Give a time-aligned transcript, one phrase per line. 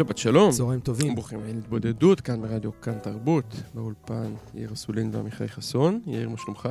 [0.00, 0.50] שבת שלום.
[0.50, 1.14] צהריים טובים.
[1.14, 6.00] ברוכים הבאים להתבודדות, כאן ברדיו כאן תרבות, באולפן יאיר אסולין ועמיחי חסון.
[6.06, 6.68] יאיר, מה שלומך?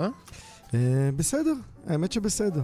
[0.74, 0.80] אה,
[1.16, 1.54] בסדר,
[1.88, 2.62] האמת שבסדר.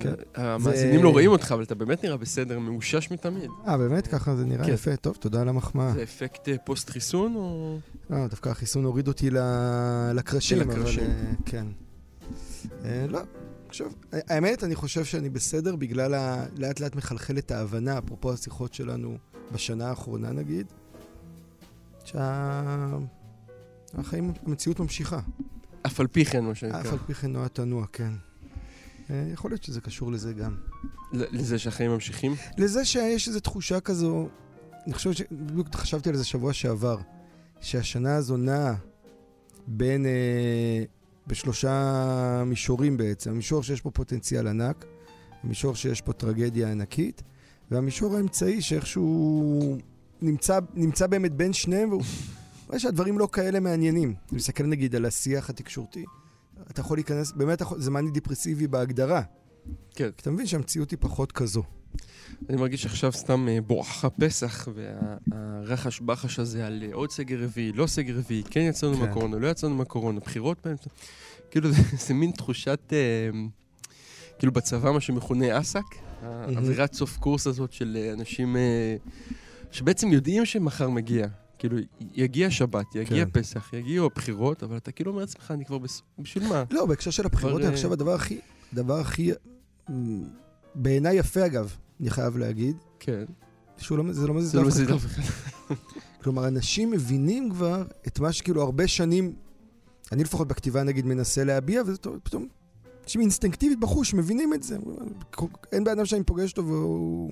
[0.00, 0.12] כן.
[0.34, 3.50] המאזינים לא רואים אותך, אבל אתה באמת נראה בסדר, מאושש מתמיד.
[3.66, 4.06] אה, באמת?
[4.06, 4.72] ככה זה נראה כן.
[4.72, 4.96] יפה.
[4.96, 5.92] טוב, תודה על המחמאה.
[5.92, 7.78] זה אפקט אה, פוסט חיסון או...
[8.10, 9.38] לא, דווקא החיסון הוריד אותי ל-
[10.14, 10.80] לקרשים, אבל...
[10.80, 11.04] לקרשים.
[11.10, 11.66] אה, כן.
[13.08, 13.20] לא,
[13.68, 19.16] עכשיו, האמת, אני חושב שאני בסדר בגלל ה- לאט לאט מחלחלת ההבנה, אפרופו השיחות שלנו
[19.52, 20.66] בשנה האחרונה נגיד,
[22.04, 23.12] שהחיים,
[24.46, 25.20] המציאות ממשיכה.
[25.86, 26.80] אף על פי כן, מה שנקרא.
[26.80, 28.12] אף על פי כן נוע תנוע, כן.
[29.10, 30.56] אה, יכול להיות שזה קשור לזה גם.
[31.12, 32.34] לזה שהחיים ממשיכים?
[32.58, 34.28] לזה שיש איזו תחושה כזו,
[34.86, 35.22] אני חושב ש...
[35.32, 36.98] בדיוק חשבתי על זה שבוע שעבר,
[37.60, 38.74] שהשנה הזו נעה
[39.66, 40.06] בין...
[40.06, 40.84] אה,
[41.26, 43.30] בשלושה מישורים בעצם.
[43.30, 44.84] המישור שיש פה פוטנציאל ענק,
[45.42, 47.22] המישור שיש פה טרגדיה ענקית,
[47.72, 49.78] והמישור האמצעי שאיכשהו
[50.22, 52.02] נמצא, נמצא באמת בין שניהם, והוא
[52.68, 54.08] רואה שהדברים לא כאלה מעניינים.
[54.08, 56.04] אני מסתכל נגיד על השיח התקשורתי,
[56.70, 59.22] אתה יכול להיכנס, באמת זה מאני דיפרסיבי בהגדרה.
[59.94, 60.10] כן.
[60.16, 61.62] כי אתה מבין שהמציאות היא פחות כזו.
[62.48, 67.72] אני מרגיש עכשיו סתם אה, בואכה פסח, והרחש בחש הזה על אה, עוד סגר רביעי,
[67.72, 69.00] לא סגר רביעי, כן יצאנו כן.
[69.00, 70.90] מהקורונה, לא יצאנו מהקורונה, בחירות באמצע.
[71.50, 72.98] כאילו זה, זה מין תחושת, אה,
[74.38, 78.96] כאילו בצבא מה שמכונה אס"ק, האווירת סוף קורס הזאת של אה, אנשים אה,
[79.70, 81.26] שבעצם יודעים שמחר מגיע.
[81.58, 81.76] כאילו,
[82.14, 83.30] יגיע שבת, יגיע כן.
[83.30, 86.02] פסח, יגיעו הבחירות, אבל אתה כאילו אומר לעצמך, אני כבר בס...
[86.18, 86.64] בשביל מה?
[86.70, 88.38] לא, בהקשר של הבחירות, אני חושב אה, הדבר הכי,
[88.72, 89.30] הדבר הכי,
[90.74, 93.24] בעיניי יפה אגב, אני חייב להגיד, כן.
[93.78, 95.22] שהוא לא, זה לא מזיז לא לאף אחד.
[96.22, 99.34] כלומר, אנשים מבינים כבר את מה שכאילו הרבה שנים,
[100.12, 102.48] אני לפחות בכתיבה נגיד מנסה להביע, וזה פתאום,
[103.04, 104.76] אנשים אינסטינקטיבית בחוש מבינים את זה.
[105.72, 107.30] אין בן אדם שאני פוגש אותו והוא...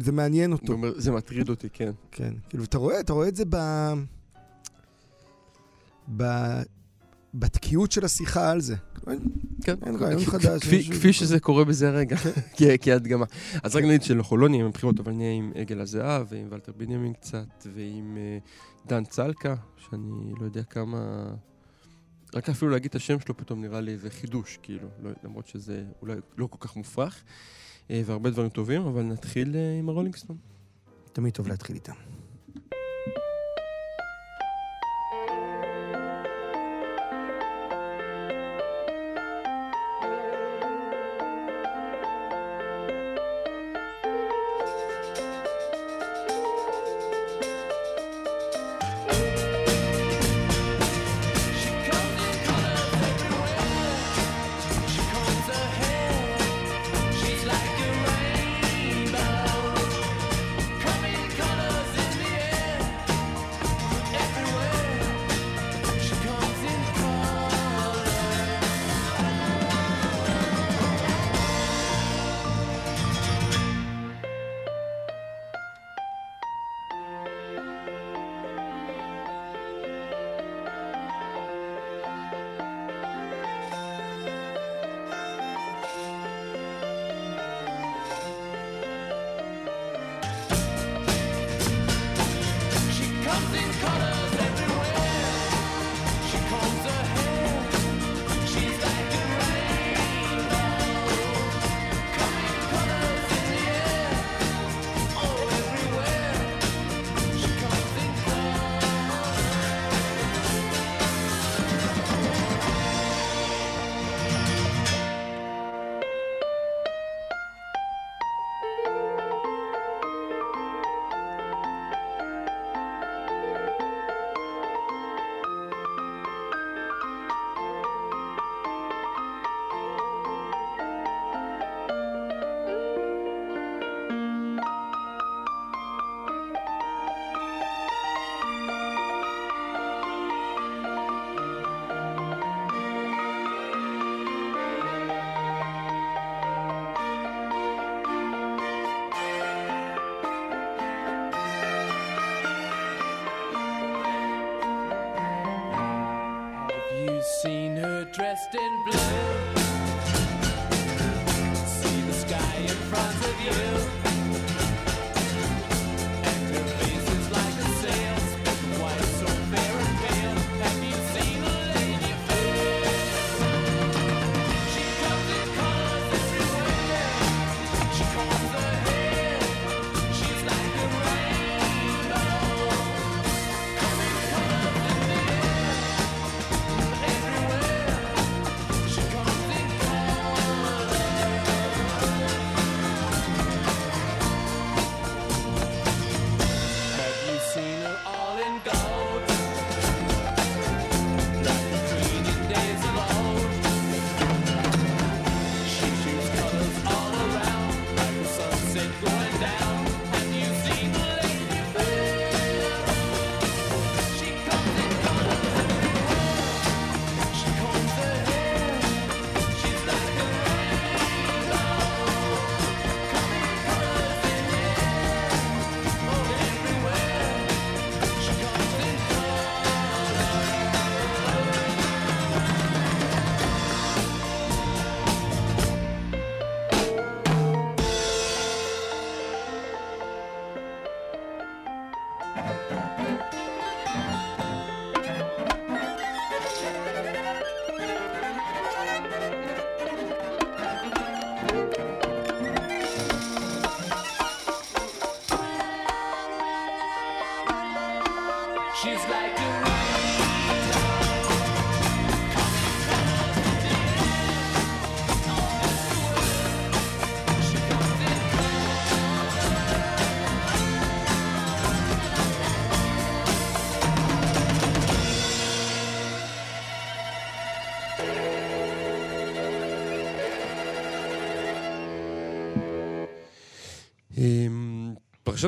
[0.00, 0.72] זה מעניין אותו.
[0.72, 1.92] אומר, זה מטריד אותי, כן.
[2.10, 3.56] כן, כאילו, אתה רואה, אתה רואה את זה ב...
[6.16, 6.22] ב...
[7.34, 8.76] בתקיעות של השיחה על זה.
[9.62, 9.74] כן.
[9.86, 10.62] אין רעיון כ- חדש.
[10.62, 12.16] כפי- משהו- כפי שזה קורה בזה הרגע,
[12.82, 13.24] כהדגמה.
[13.62, 16.72] אז רק נגיד שאנחנו לא נהיה עם בחירות, אבל נהיה עם עגל הזהב, ועם ולטר
[16.76, 18.38] בנימין קצת, ועם אה,
[18.86, 20.08] דן צלקה, שאני
[20.40, 21.24] לא יודע כמה...
[22.34, 25.84] רק אפילו להגיד את השם שלו פתאום נראה לי איזה חידוש, כאילו, לא, למרות שזה
[26.02, 27.24] אולי לא כל כך מופרך,
[27.90, 30.36] אה, והרבה דברים טובים, אבל נתחיל אה, עם הרולינג סטון.
[31.12, 31.92] תמיד טוב להתחיל איתם.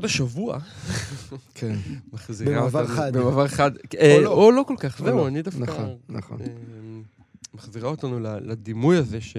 [0.00, 0.58] פרשת השבוע
[1.54, 1.76] כן.
[2.12, 3.16] מחזירה במעבר אותנו- חד.
[3.16, 3.70] במעבר חד.
[3.98, 4.32] אה, לא.
[4.32, 5.28] או לא כל כך, או זהו, לא.
[5.28, 5.60] אני דווקא...
[5.60, 6.38] נכון, נכון.
[6.42, 7.02] אמ,
[7.54, 9.36] מחזירה אותנו לדימוי הזה ש-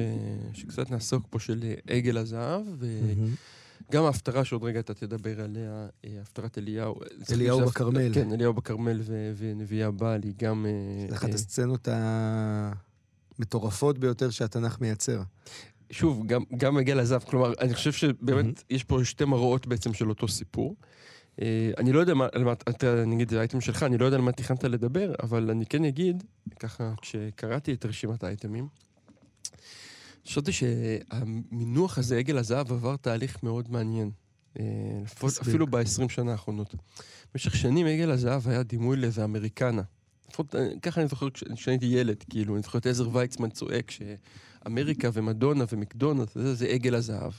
[0.54, 2.62] שקצת נעסוק פה של אה, עגל הזהב,
[3.90, 6.96] וגם ההפטרה שעוד רגע אתה תדבר עליה, אה, הפטרת אליהו.
[7.34, 8.14] אליהו בכרמל.
[8.14, 10.66] כן, אליהו בכרמל ו- ונביאי הבעל, היא גם...
[10.66, 10.72] אה,
[11.10, 11.88] זה אחת אה, הסצנות
[13.40, 15.22] המטורפות ביותר שהתנ"ך מייצר.
[15.92, 18.54] שוב, גם, גם עגל הזהב, כלומר, אני חושב שבאמת מהמם.
[18.70, 20.76] יש פה שתי מראות בעצם של אותו סיפור.
[21.42, 24.18] אה, אני לא יודע מה, על מה, אתה, נגיד, זה האייטם שלך, אני לא יודע
[24.18, 26.24] על מה תכננת לדבר, אבל אני כן אגיד,
[26.60, 28.68] ככה, כשקראתי את רשימת האייטמים,
[30.28, 34.12] חשבתי שהמינוח הזה, עגל הזהב, עבר תהליך מאוד מעניין.
[35.38, 35.52] תסביר.
[35.52, 36.76] אפילו ב-20 שנה האחרונות.
[37.34, 39.82] במשך שנים עגל הזהב היה דימוי לאיזה אמריקנה.
[40.30, 43.50] לפחות, אה, ככה אני זוכר כש- כשאני הייתי ילד, כאילו, אני זוכר את עזר ויצמן
[43.50, 43.92] צועק
[44.68, 47.32] שאמריקה ומדונה ומקדונלדס, זה, זה עגל הזהב.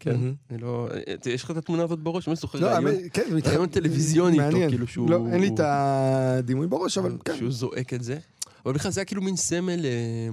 [0.00, 0.16] כן.
[0.50, 0.88] אני לא...
[1.26, 2.28] אה, יש לך את התמונה הזאת בראש?
[2.28, 4.56] אני זוכר לא, רעיון- האמת, כן, רעיון טלוויזיוני איתו.
[4.68, 5.10] כאילו שהוא...
[5.10, 7.36] לא, אין לי את הדימוי בראש, אבל כן.
[7.36, 8.18] שהוא זועק את זה.
[8.66, 10.28] אבל בכלל זה היה כאילו מין סמל, אה,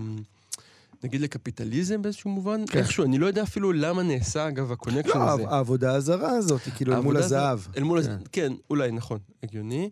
[1.03, 2.63] נגיד לקפיטליזם באיזשהו מובן.
[2.69, 2.79] כן.
[2.79, 5.47] איכשהו, אני לא יודע אפילו למה נעשה, אגב, ה connection לא, הזה.
[5.47, 7.59] העבודה הזרה הזאת, כאילו אל מול הזהב.
[7.77, 8.23] אל מול הזהב, כן.
[8.31, 9.89] כן, אולי, נכון, הגיוני.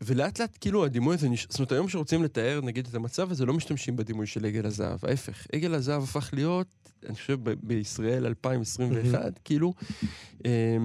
[0.00, 3.46] ולאט לאט, כאילו, הדימוי הזה, נש- זאת אומרת, היום שרוצים לתאר, נגיד, את המצב הזה,
[3.46, 4.98] לא משתמשים בדימוי של עגל הזהב.
[5.02, 6.66] ההפך, עגל הזהב הפך להיות,
[7.06, 9.10] אני חושב, ב- בישראל 2021,
[9.44, 9.74] כאילו,
[10.46, 10.76] אה,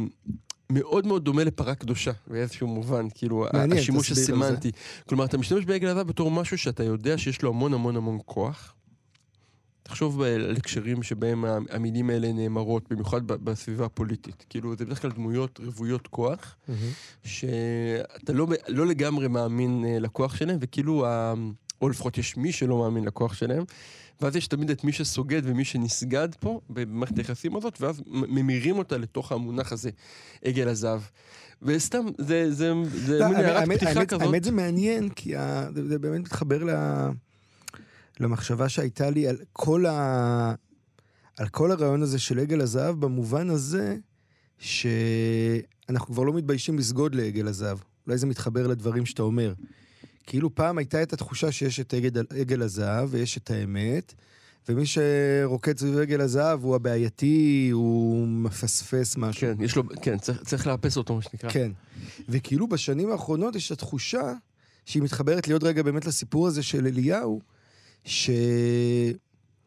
[0.71, 4.11] מאוד מאוד דומה לפרה קדושה, באיזשהו מובן, כאילו, מעניין, השימוש.
[4.45, 4.71] הסמנטי.
[5.09, 8.75] כלומר, אתה משתמש בעגל הזהב בתור משהו שאתה יודע שיש לו המון המון המון כוח.
[9.91, 14.45] תחשוב ב- על הקשרים שבהם המילים האלה נאמרות, במיוחד בסביבה הפוליטית.
[14.49, 16.55] כאילו, זה בדרך כלל דמויות רוויות כוח,
[17.23, 21.33] שאתה לא, לא לגמרי מאמין אה, לכוח שלהם, וכאילו, ה...
[21.81, 23.63] או לפחות יש מי שלא מאמין לכוח שלהם,
[24.21, 28.97] ואז יש תמיד את מי שסוגד ומי שנסגד פה, במערכת היחסים הזאת, ואז ממירים אותה
[28.97, 29.89] לתוך המונח הזה,
[30.45, 31.01] עגל הזהב.
[31.61, 34.21] וסתם, זה, זה, זה לא, מין הערת פתיחה האמת- כזאת.
[34.21, 37.09] האמת זה מעניין, כי ה- זה זה באמת מתחבר ל-
[38.19, 40.53] למחשבה שהייתה לי על כל ה...
[41.37, 43.97] על כל הרעיון הזה של עגל הזהב, במובן הזה
[44.59, 47.77] שאנחנו כבר לא מתביישים לסגוד לעגל הזהב.
[48.07, 49.53] אולי זה מתחבר לדברים שאתה אומר.
[50.25, 54.13] כאילו פעם הייתה את התחושה שיש את עגל, עגל הזהב ויש את האמת,
[54.69, 59.41] ומי שרוקד סביב עגל הזהב הוא הבעייתי, הוא מפספס משהו.
[59.41, 61.49] כן, יש לו, כן, צריך, צריך לאפס אותו, מה שנקרא.
[61.49, 61.71] כן.
[62.29, 64.33] וכאילו בשנים האחרונות יש את התחושה
[64.85, 67.41] שהיא מתחברת לי עוד רגע באמת לסיפור הזה של אליהו,
[68.05, 69.13] שזה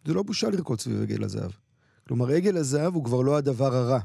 [0.06, 1.50] לא בושה לרקוד סביב עגל הזהב.
[2.08, 3.98] כלומר, עגל הזהב הוא כבר לא הדבר הרע.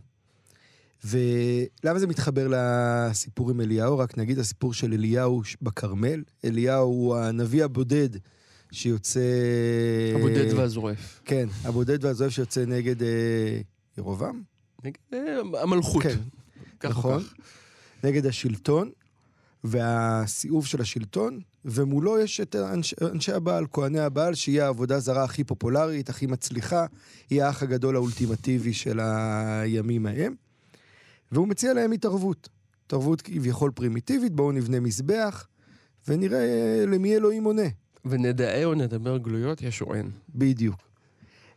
[1.03, 3.97] ולמה זה מתחבר לסיפור עם אליהו?
[3.97, 6.23] רק נגיד הסיפור של אליהו בכרמל.
[6.45, 8.09] אליהו הוא הנביא הבודד
[8.71, 9.19] שיוצא...
[10.15, 11.21] הבודד והזורף.
[11.25, 13.59] כן, הבודד והזוהב שיוצא נגד אה,
[13.97, 14.41] ירובעם,
[14.83, 16.03] נגד, אה, המלכות.
[16.03, 16.19] כן.
[16.79, 17.23] כך נכון?
[17.23, 17.33] כך.
[18.03, 18.91] נגד השלטון,
[19.63, 25.43] והסיאוב של השלטון, ומולו יש את אנש, אנשי הבעל, כהני הבעל, שהיא העבודה הזרה הכי
[25.43, 26.85] פופולרית, הכי מצליחה,
[27.29, 30.35] היא האח הגדול האולטימטיבי של הימים ההם,
[31.31, 32.49] והוא מציע להם התערבות.
[32.85, 35.47] התערבות כביכול פרימיטיבית, בואו נבנה מזבח,
[36.07, 37.67] ונראה למי אלוהים עונה.
[38.05, 40.11] ונדאה או נדבר גלויות, יש או אין.
[40.35, 40.89] בדיוק.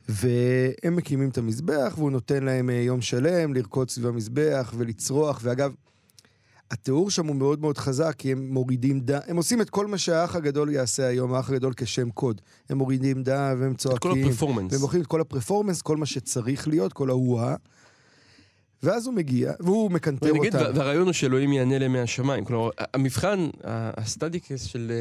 [0.09, 5.75] והם מקימים את המזבח, והוא נותן להם אה, יום שלם לרקוד סביב המזבח ולצרוח, ואגב,
[6.73, 9.99] התיאור שם הוא מאוד מאוד חזק, כי הם מורידים דם, הם עושים את כל מה
[9.99, 12.41] שהאח הגדול יעשה היום, האח הגדול כשם קוד.
[12.71, 14.73] הם מורידים דם והם את כל צועקים, הפרפורמנס.
[14.73, 17.55] והם מוכרים את כל הפרפורמנס, כל מה שצריך להיות, כל ההוא-הא.
[18.83, 20.59] ואז הוא מגיע, והוא מקנטר אותם.
[20.59, 22.45] וה- והרעיון הוא שאלוהים יענה להם מהשמיים.
[22.45, 24.93] כלומר, המבחן, ה- הסטדיקס של,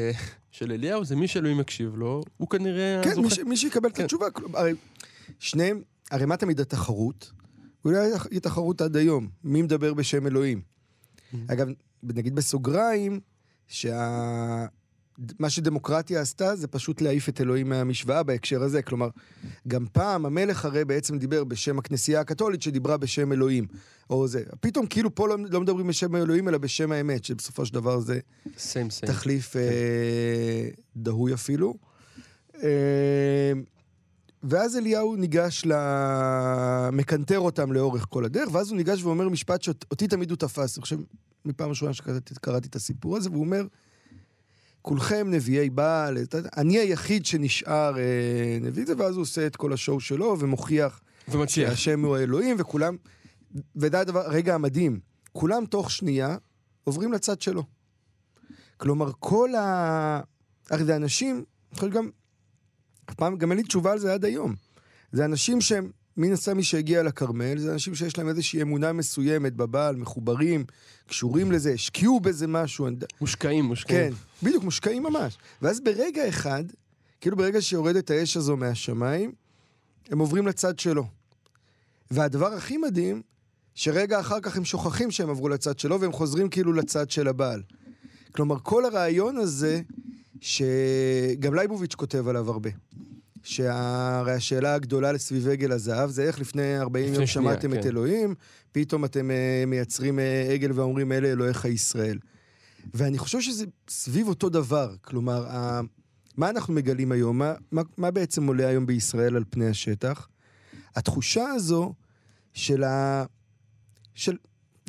[0.50, 3.20] של אליהו זה מי שאלוהים יקשיב לו, הוא כנראה כן.
[3.20, 4.04] מי, ש, מי שיקבל את כן.
[4.04, 4.30] התשובה.
[4.30, 4.72] כלומר, הרי
[5.38, 7.32] שניהם, הרי מה תמיד התחרות?
[7.84, 7.98] אולי
[8.30, 9.28] היא תחרות עד היום.
[9.44, 10.71] מי מדבר בשם אלוהים?
[11.48, 11.68] אגב,
[12.02, 13.20] נגיד בסוגריים,
[13.68, 14.66] שה...
[15.38, 18.82] מה שדמוקרטיה עשתה זה פשוט להעיף את אלוהים מהמשוואה בהקשר הזה.
[18.82, 19.08] כלומר,
[19.68, 23.66] גם פעם המלך הרי בעצם דיבר בשם הכנסייה הקתולית שדיברה בשם אלוהים.
[24.10, 24.42] או זה.
[24.60, 28.20] פתאום כאילו פה לא, לא מדברים בשם אלוהים אלא בשם האמת, שבסופו של דבר זה
[28.58, 29.12] סיים סיים.
[29.12, 31.74] תחליף אה, דהוי אפילו.
[32.62, 33.52] אה,
[34.42, 35.72] ואז אליהו ניגש ל...
[36.92, 40.76] מקנטר אותם לאורך כל הדרך, ואז הוא ניגש ואומר משפט שאותי תמיד הוא תפס.
[40.76, 40.98] אני חושב,
[41.44, 43.66] מפעם ראשונה שקראתי קראתי את הסיפור הזה, והוא אומר,
[44.82, 46.18] כולכם נביאי בעל,
[46.56, 51.70] אני היחיד שנשאר אה, נביא זה, ואז הוא עושה את כל השואו שלו ומוכיח ומצליח.
[51.70, 52.96] שהשם הוא האלוהים, וכולם,
[53.76, 55.00] וזה הדבר, הרגע המדהים,
[55.32, 56.36] כולם תוך שנייה
[56.84, 57.64] עוברים לצד שלו.
[58.76, 60.20] כלומר, כל ה...
[60.70, 62.10] הרי זה אנשים, אני חושב גם,
[63.12, 64.54] אף פעם, גם אין לי תשובה על זה עד היום.
[65.12, 69.52] זה אנשים שהם, מן הסתם מי שהגיע לכרמל, זה אנשים שיש להם איזושהי אמונה מסוימת
[69.56, 70.64] בבעל, מחוברים,
[71.06, 72.88] קשורים לזה, השקיעו בזה משהו.
[73.20, 74.12] מושקעים, מושקעים.
[74.12, 75.38] כן, בדיוק, מושקעים ממש.
[75.62, 76.64] ואז ברגע אחד,
[77.20, 79.32] כאילו ברגע שיורדת האש הזו מהשמיים,
[80.10, 81.06] הם עוברים לצד שלו.
[82.10, 83.22] והדבר הכי מדהים,
[83.74, 87.62] שרגע אחר כך הם שוכחים שהם עברו לצד שלו, והם חוזרים כאילו לצד של הבעל.
[88.32, 89.80] כלומר, כל הרעיון הזה,
[90.42, 92.70] שגם לייבוביץ' כותב עליו הרבה.
[93.42, 97.82] שהרי השאלה הגדולה לסביב עגל הזהב זה איך לפני 40 לפני יום שנייה, שמעתם את
[97.82, 97.88] כן.
[97.88, 98.34] אלוהים,
[98.72, 102.18] פתאום אתם uh, מייצרים uh, עגל ואומרים אלה אלוהיך ישראל.
[102.94, 104.94] ואני חושב שזה סביב אותו דבר.
[105.00, 105.80] כלומר, ה...
[106.36, 107.38] מה אנחנו מגלים היום?
[107.38, 110.28] מה, מה, מה בעצם עולה היום בישראל על פני השטח?
[110.96, 111.94] התחושה הזו
[112.52, 113.24] של ה...
[114.14, 114.36] של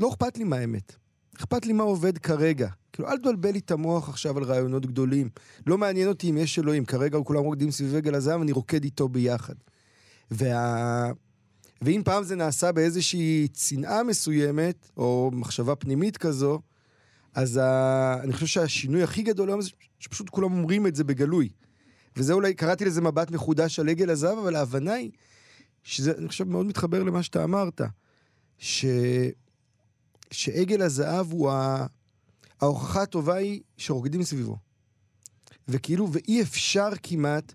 [0.02, 0.96] לא אכפת לי מה האמת.
[1.38, 2.70] אכפת לי מה עובד כרגע.
[2.94, 5.30] כאילו, אל תבלבל לי את המוח עכשיו על רעיונות גדולים.
[5.68, 6.86] לא מעניין אותי אם יש אלוהים.
[6.86, 9.54] כרגע כולם רוקדים סביב עגל הזהב, אני רוקד איתו ביחד.
[10.32, 11.12] וה...
[11.82, 16.60] ואם פעם זה נעשה באיזושהי צנעה מסוימת, או מחשבה פנימית כזו,
[17.36, 18.20] אז ה...
[18.24, 21.50] אני חושב שהשינוי הכי גדול היום זה שפשוט כולם אומרים את זה בגלוי.
[22.18, 25.12] וזה אולי, קראתי לזה מבט מחודש על עגל הזהב, אבל ההבנה היא,
[25.84, 27.82] שזה, אני חושב, מאוד מתחבר למה שאתה אמרת,
[28.58, 28.86] ש...
[30.34, 31.86] שעגל הזהב הוא ה...
[32.62, 34.58] ההוכחה הטובה היא שרוקדים סביבו.
[35.68, 37.54] וכאילו, ואי אפשר כמעט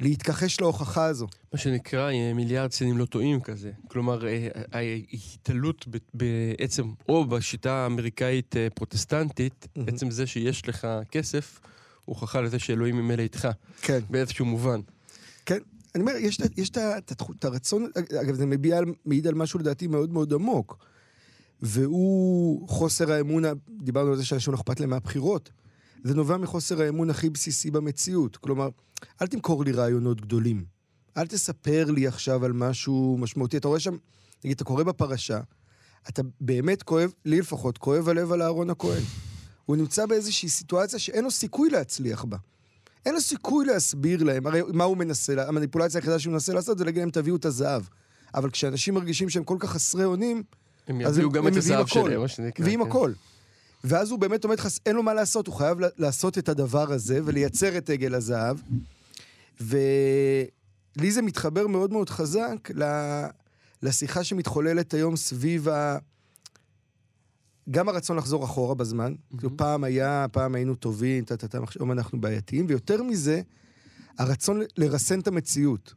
[0.00, 1.26] להתכחש להוכחה הזו.
[1.52, 3.70] מה שנקרא אה, מיליארד סינים לא טועים כזה.
[3.88, 9.88] כלומר, אה, ההתעלות ב- בעצם, או בשיטה האמריקאית אה, פרוטסטנטית, מהמם.
[9.88, 11.60] עצם זה שיש לך כסף,
[12.04, 13.48] הוכחה לזה שאלוהים ממילא איתך,
[13.82, 13.98] כן.
[14.10, 14.80] באיזשהו מובן.
[15.46, 15.58] כן.
[15.94, 16.40] אני אומר, יש,
[16.76, 17.90] את- הרצון,
[18.22, 20.84] אגב, זה מביע, מעיד על משהו לדעתי מאוד מאוד עמוק.
[21.62, 23.44] והוא חוסר האמון,
[23.82, 25.50] דיברנו על זה שאנשים לא אכפת להם מהבחירות.
[26.04, 28.36] זה נובע מחוסר האמון הכי בסיסי במציאות.
[28.36, 28.68] כלומר,
[29.22, 30.64] אל תמכור לי רעיונות גדולים.
[31.16, 33.56] אל תספר לי עכשיו על משהו משמעותי.
[33.56, 33.96] אתה רואה שם,
[34.44, 35.40] נגיד, אתה קורא בפרשה,
[36.08, 39.02] אתה באמת כואב, לי לפחות, כואב הלב על אהרון הכהן.
[39.66, 42.36] הוא נמצא באיזושהי סיטואציה שאין לו סיכוי להצליח בה.
[43.06, 46.84] אין לו סיכוי להסביר להם, הרי מה הוא מנסה, המניפולציה היחידה שהוא מנסה לעשות זה
[46.84, 47.82] להגיד להם תביאו את הזהב.
[48.34, 50.42] אבל כשאנשים מרגישים שהם כל כך חסרי אונים,
[50.88, 51.86] הם יביאו גם את הזהב.
[51.86, 52.66] שלהם, מה שנקרא.
[52.66, 52.90] ועם כן.
[52.90, 53.12] הכל.
[53.84, 54.80] ואז הוא באמת עומד חס...
[54.86, 58.56] אין לו מה לעשות, הוא חייב לעשות את הדבר הזה ולייצר את עגל הזהב.
[59.60, 62.84] ולי זה מתחבר מאוד מאוד חזק ל...
[63.82, 65.98] לשיחה שמתחוללת היום סביב ה...
[67.70, 72.66] גם הרצון לחזור אחורה בזמן, כאילו פעם היה, פעם היינו טובים, טה-טה-טה, היום אנחנו בעייתיים,
[72.68, 73.42] ויותר מזה,
[74.18, 75.94] הרצון לרסן את המציאות.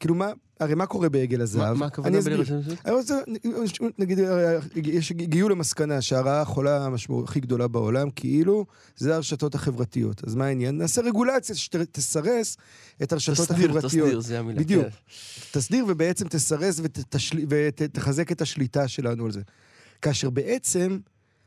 [0.00, 1.76] כאילו מה, הרי מה קורה בעגל הזהב?
[1.76, 2.20] מה הכוונה.
[2.20, 2.58] בלרשם?
[2.84, 3.18] אני רוצה,
[3.98, 6.88] נגיד, אה, יש, הגיעו למסקנה שהרעה החולה
[7.24, 10.24] הכי גדולה בעולם, כאילו, זה הרשתות החברתיות.
[10.24, 10.78] אז מה העניין?
[10.78, 12.56] נעשה רגולציה שתסרס
[13.02, 14.06] את הרשתות תסדיר, החברתיות.
[14.06, 14.60] תסדיר, זה המילה.
[14.60, 14.84] בדיוק.
[14.84, 14.90] כן.
[15.50, 16.80] תסדיר ובעצם תסרס
[17.48, 19.40] ותחזק את השליטה שלנו על זה.
[20.02, 20.98] כאשר בעצם,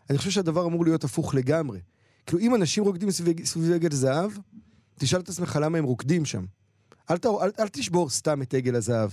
[0.09, 1.79] אני חושב שהדבר אמור להיות הפוך לגמרי.
[2.25, 3.11] כאילו, אם אנשים רוקדים
[3.43, 4.31] סביב עגל זהב,
[4.99, 6.45] תשאל את עצמך למה הם רוקדים שם.
[7.11, 9.11] אל, ת, אל, אל תשבור סתם את עגל הזהב.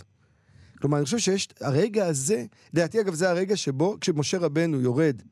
[0.80, 5.22] כלומר, אני חושב שיש, הרגע הזה, לדעתי אגב, זה הרגע שבו, כשמשה רבנו יורד,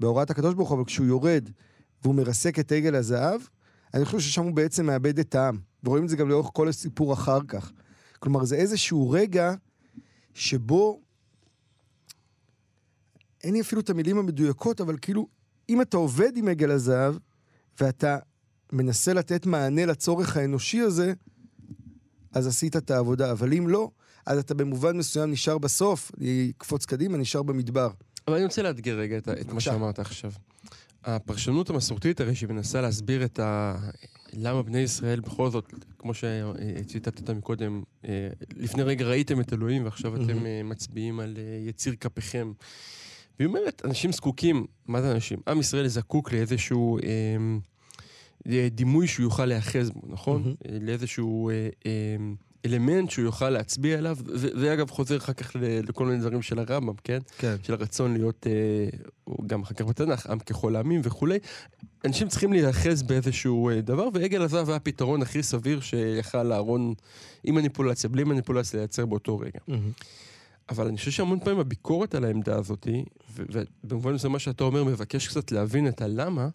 [0.00, 1.50] בהוראת הקדוש ברוך הוא, אבל כשהוא יורד
[2.02, 3.40] והוא מרסק את עגל הזהב,
[3.94, 5.58] אני חושב ששם הוא בעצם מאבד את העם.
[5.84, 7.72] ורואים את זה גם לאורך כל הסיפור אחר כך.
[8.18, 9.54] כלומר, זה איזשהו רגע
[10.34, 11.00] שבו,
[13.44, 15.28] אין לי אפילו את המילים המדויקות, אבל כאילו,
[15.68, 17.14] אם אתה עובד עם עגל הזהב,
[17.80, 18.18] ואתה
[18.72, 21.12] מנסה לתת מענה לצורך האנושי הזה,
[22.36, 23.32] אז עשית את העבודה.
[23.32, 23.90] אבל אם לא,
[24.26, 27.90] אז אתה במובן מסוים נשאר בסוף, אני אקפוץ קדימה, נשאר במדבר.
[28.28, 29.60] אבל אני רוצה לאתגר רגע את, את מה.
[29.60, 30.32] שאמרת עכשיו.
[31.04, 33.76] הפרשנות המסורתית הרי שהיא מנסה להסביר את ה...
[34.32, 40.16] למה בני ישראל בכל זאת, כמו שציטטת מקודם, אה, לפני רגע ראיתם את אלוהים ועכשיו
[40.16, 40.46] אתם.
[40.46, 42.52] אה, מצביעים על אה, יציר כפיכם.
[43.38, 45.38] והיא אומרת, אנשים זקוקים, מה זה אנשים?
[45.48, 47.02] עם ישראל זקוק לאיזשהו אה,
[48.70, 50.54] דימוי שהוא יוכל להיאחז בו, נכון?
[50.68, 52.16] אה, לאיזשהו אה, אה,
[52.66, 55.56] אלמנט שהוא יוכל להצביע עליו, ו- זה אגב חוזר אחר כך
[55.88, 57.18] לכל מיני דברים של הרמב"ם, כן?
[57.38, 57.56] כן.
[57.62, 61.38] של הרצון להיות, אה, גם אחר כך בתנ"ך, עם ככל העמים וכולי.
[62.04, 66.94] אנשים צריכים להיאחז באיזשהו אה, דבר, ועגל הזהב היה הפתרון הכי סביר שיכל אהרון,
[67.44, 69.60] עם מניפולציה, בלי מניפולציה, לייצר באותו רגע.
[70.68, 72.88] אבל אני חושב שהמון פעמים הביקורת על העמדה הזאת,
[73.84, 76.48] ובמובן מסוים מה שאתה אומר, מבקש קצת להבין את הלמה,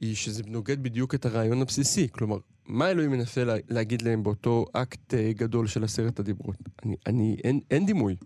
[0.00, 2.08] היא שזה נוגד בדיוק את הרעיון הבסיסי.
[2.12, 6.56] כלומר, מה אלוהים מנסה לה, להגיד להם באותו אקט אה, גדול של עשרת הדיברות?
[6.84, 8.16] אני, אני, אין, אין דימוי.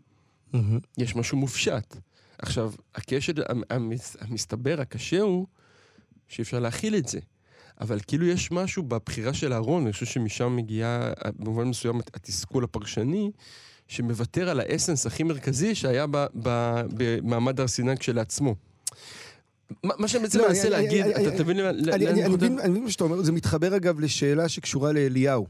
[0.53, 0.79] מהמם.
[0.99, 1.97] יש משהו מופשט.
[2.39, 2.73] עכשיו,
[3.49, 5.47] המ- המס- המסתבר, הקשה הוא
[6.29, 7.19] שאי אפשר להכיל את זה.
[7.81, 13.31] אבל כאילו יש משהו בבחירה של אהרון, אני חושב שמשם מגיעה במובן מסוים התסכול הפרשני,
[13.89, 18.55] שמוותר על האסנס הכי מרכזי שהיה ב- ב- במעמד הר סיני כשלעצמו.
[19.83, 22.29] מה שאני בעצם מנסה להגיד, אתה תבין לאן אני?
[22.29, 25.47] מבין, מה שאתה אומר, זה מתחבר אגב לשאלה שקשורה לאליהו.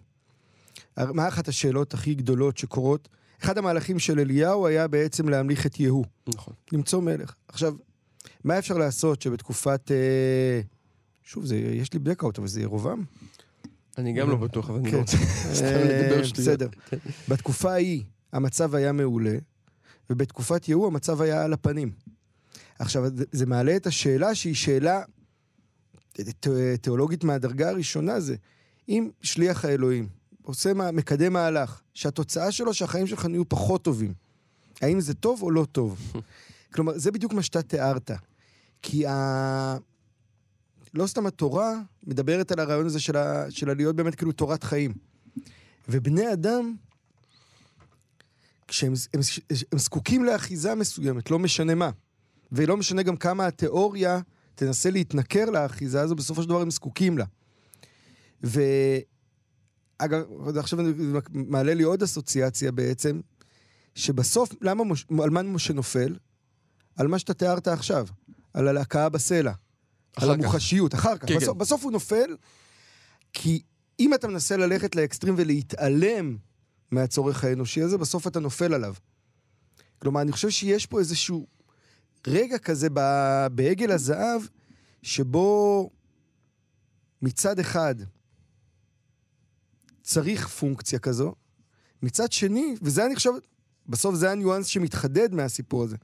[0.96, 3.08] מה אחת השאלות הכי גדולות שקורות?
[3.42, 6.04] אחד המהלכים של אליהו היה בעצם להמליך את יהוא,
[6.34, 6.54] נכון.
[6.72, 7.34] למצוא מלך.
[7.48, 7.74] עכשיו,
[8.44, 9.90] מה אפשר לעשות שבתקופת...
[9.90, 10.60] אה,
[11.24, 13.04] שוב, זה, יש לי בלקאוט, אבל זה ירובעם?
[13.98, 14.96] אני גם לא בטוח, אבל אני כן.
[14.96, 15.16] לא רוצה
[15.54, 16.48] סתם אה, לדבר שטויות.
[16.48, 16.68] בסדר.
[17.28, 18.02] בתקופה ההיא
[18.32, 19.36] המצב היה מעולה,
[20.10, 21.90] ובתקופת יהוא המצב היה על הפנים.
[22.78, 25.02] עכשיו, זה- מעלה את השאלה שהיא שאלה
[26.80, 28.36] תיאולוגית מהדרגה הראשונה זה,
[28.88, 30.08] אם שליח האלוהים
[30.42, 34.14] עושה, מקדם מהלך, שהתוצאה שלו שהחיים שלך נהיו פחות טובים,
[34.80, 36.12] האם זה טוב או לא טוב?
[36.74, 38.10] כלומר, זה בדיוק מה שאתה תיארת.
[38.82, 39.76] כי ה...
[40.94, 43.50] לא סתם התורה מדברת על הרעיון הזה של, ה...
[43.50, 44.94] של הלהיות באמת כאילו תורת חיים.
[45.88, 46.76] ובני אדם,
[48.68, 49.20] כשהם הם,
[49.72, 51.90] הם זקוקים לאחיזה מסוימת, לא משנה מה.
[52.52, 54.20] ולא משנה גם כמה התיאוריה
[54.54, 57.24] תנסה להתנכר לאחיזה הזו, בסופו של דבר הם זקוקים לה.
[58.42, 60.22] ואגב,
[60.58, 60.92] עכשיו אני
[61.32, 63.20] מעלה לי עוד אסוציאציה בעצם,
[63.94, 65.06] שבסוף, למה מש...
[65.22, 66.16] על מה משה נופל?
[66.96, 68.06] על מה שאתה תיארת עכשיו,
[68.54, 69.52] על הלהקה בסלע.
[70.16, 70.30] על.
[70.30, 71.28] המוחשיות, אחר כך.
[71.28, 71.58] כן, בסוף, כן.
[71.58, 72.36] בסוף הוא נופל,
[73.32, 73.62] כי
[74.00, 76.36] אם אתה מנסה ללכת לאקסטרים ולהתעלם
[76.90, 78.94] מהצורך האנושי הזה, בסוף אתה נופל עליו.
[79.98, 81.46] כלומר, אני חושב שיש פה איזשהו
[82.26, 82.88] רגע כזה
[83.52, 84.42] בעגל הזהב,
[85.02, 85.90] שבו
[87.22, 87.94] מצד אחד
[90.02, 91.34] צריך פונקציה כזו,
[92.02, 93.30] מצד שני, וזה אני חושב,
[93.86, 95.96] בסוף זה הניואנס שמתחדד מהסיפור הזה.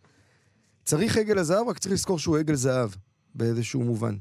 [0.85, 2.91] צריך עגל הזהב, רק צריך לזכור שהוא עגל זהב,
[3.35, 4.17] באיזשהו מובן.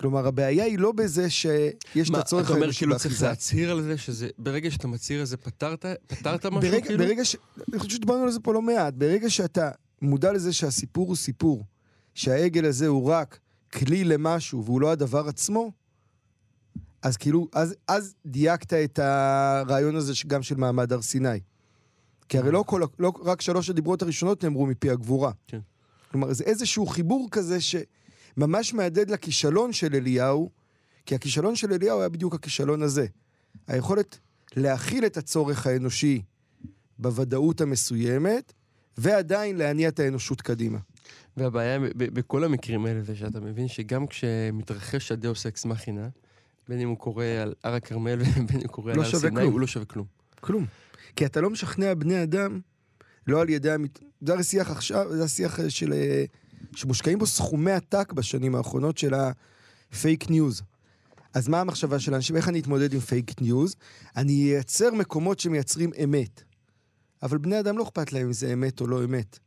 [0.00, 3.22] כלומר, הבעיה היא לא בזה שיש את מה, הצורך אתה אומר כאילו צריך.
[3.22, 7.04] להצהיר על זה, שזה, ברגע שאתה מצהיר על זה, פתרת, פתרת משהו ברגע, כאילו?
[7.04, 7.36] ברגע ש...
[7.72, 8.94] אני חושב שדיברנו על זה פה לא מעט.
[8.94, 9.70] ברגע שאתה
[10.04, 11.64] מודע לזה שהסיפור הוא סיפור,
[12.14, 13.38] שהעגל הזה הוא רק
[13.72, 15.72] כלי למשהו והוא לא הדבר עצמו,
[17.02, 21.40] אז כאילו, אז, אז דייקת את הרעיון הזה גם של מעמד הר סיני.
[22.28, 25.32] כי הרי לא, כל, לא רק שלוש הדיברות הראשונות נאמרו מפי הגבורה.
[25.46, 25.60] כן.
[26.10, 30.50] כלומר, זה איזשהו חיבור כזה שממש מהדהד לכישלון של אליהו,
[31.06, 33.06] כי הכישלון של אליהו היה בדיוק הכישלון הזה.
[33.66, 34.18] היכולת
[34.56, 36.22] להכיל את הצורך האנושי
[36.98, 38.52] בוודאות המסוימת,
[38.98, 40.78] ועדיין להניע את האנושות קדימה.
[41.36, 46.08] והבעיה בכל המקרים האלה זה שאתה מבין שגם כשמתרחש הדאוס אקס מכינה,
[46.68, 49.20] בין אם הוא קורה על הר הכרמל ובין אם הוא קורה על לא הר שווה
[49.20, 49.52] סיני, כלום.
[49.52, 50.06] הוא לא שווה כלום.
[50.40, 50.66] כלום.
[51.16, 52.60] כי אתה לא משכנע בני אדם,
[53.26, 53.98] לא על ידי המת...
[54.20, 55.92] זה הרי שיח עכשיו, זה השיח אה, של...
[55.92, 56.24] אה,
[56.76, 60.62] שמושקעים בו סכומי עתק בשנים האחרונות של הפייק ניוז.
[61.34, 62.36] אז מה המחשבה של האנשים?
[62.36, 63.76] איך אני אתמודד עם פייק ניוז?
[64.16, 66.42] אני אייצר מקומות שמייצרים אמת.
[67.22, 69.38] אבל בני אדם לא אכפת להם אם זה אמת או לא אמת.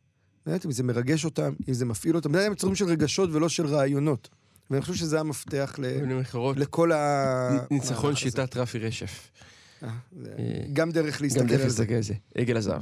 [0.48, 2.32] לא יודעת אם זה מרגש אותם, אם זה מפעיל אותם.
[2.32, 4.30] בני אדם הם יצורים של רגשות ולא של רעיונות.
[4.70, 5.86] ואני חושב שזה המפתח ל...
[6.58, 7.50] לכל ה...
[7.72, 8.16] ניצחון.
[8.16, 9.32] שיטת רפי רשף.
[9.84, 9.90] אה,
[10.22, 11.82] זה- אה, גם דרך להסתכל גם דרך על זה.
[11.82, 12.14] להסתכל על זה.
[12.36, 12.82] עגל הזהב.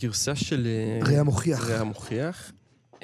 [0.00, 0.66] זה גרסה של...
[0.66, 1.68] אה, רע מוכיח.
[1.70, 2.52] רע מוכיח.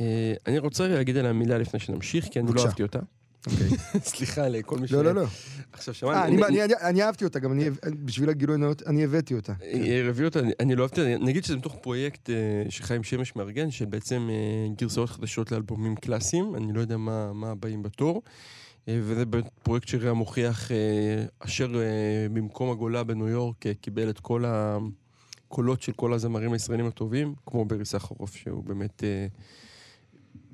[0.01, 2.63] אה, אני רוצה להגיד עליה מילה לפני שנמשיך, כי אני לא.
[2.63, 2.99] אהבתי אותה.
[4.03, 4.93] סליחה לכל מי ש...
[4.93, 5.25] לא, לא, לא.
[5.73, 6.47] עכשיו אה, שמענו...
[6.47, 7.59] אני- אני- אהבתי אותה, גם
[8.05, 9.53] בשביל הגילוי הנאות, אני הבאתי אותה.
[10.09, 12.35] רביעו אותה, אני- לא אהבתי אותה, נגיד שזה מתוך פרויקט אה,
[12.71, 17.51] שחיים שמש מארגן, של בעצם אה, גרסאות חדשות לאלבומים קלאסיים, אני לא יודע מה מה
[17.51, 18.23] הבאים בתור,
[18.89, 19.25] אה, וזה
[19.63, 20.77] פרויקט שריאה מוכיח, אה,
[21.39, 21.81] אשר אה,
[22.33, 24.45] במקום הגולה בניו יורק אה, קיבל את כל
[25.53, 29.05] הקולות של כל הזמרים הישראלים הטובים, כמו ברי סחרוף, שהוא באמת...
[29.05, 29.27] אה,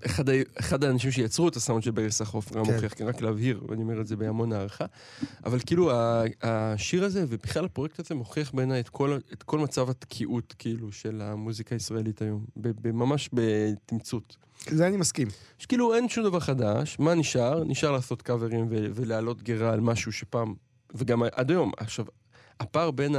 [0.06, 2.72] אחד, ה- אחד האנשים שיצרו את הסאונד של ברי סחרוף, רם כן.
[2.74, 4.84] מוכיח, כן, רק להבהיר, ואני אומר את זה בהמון הערכה.
[5.44, 9.90] אבל כאילו, ה- השיר הזה, ובכלל הפרויקט הזה, מוכיח בעיניי את כל, את כל מצב
[9.90, 12.44] התקיעות, כאילו, של המוזיקה הישראלית היום.
[12.84, 14.36] ממש בתמצות.
[14.70, 15.28] זה אני מסכים.
[15.58, 17.64] שכאילו אין שום דבר חדש, מה נשאר?
[17.64, 20.54] נשאר לעשות קאברים ולהעלות גרה על משהו שפעם,
[20.94, 21.72] וגם עד היום.
[21.76, 22.04] עכשיו,
[22.60, 23.14] הפער בין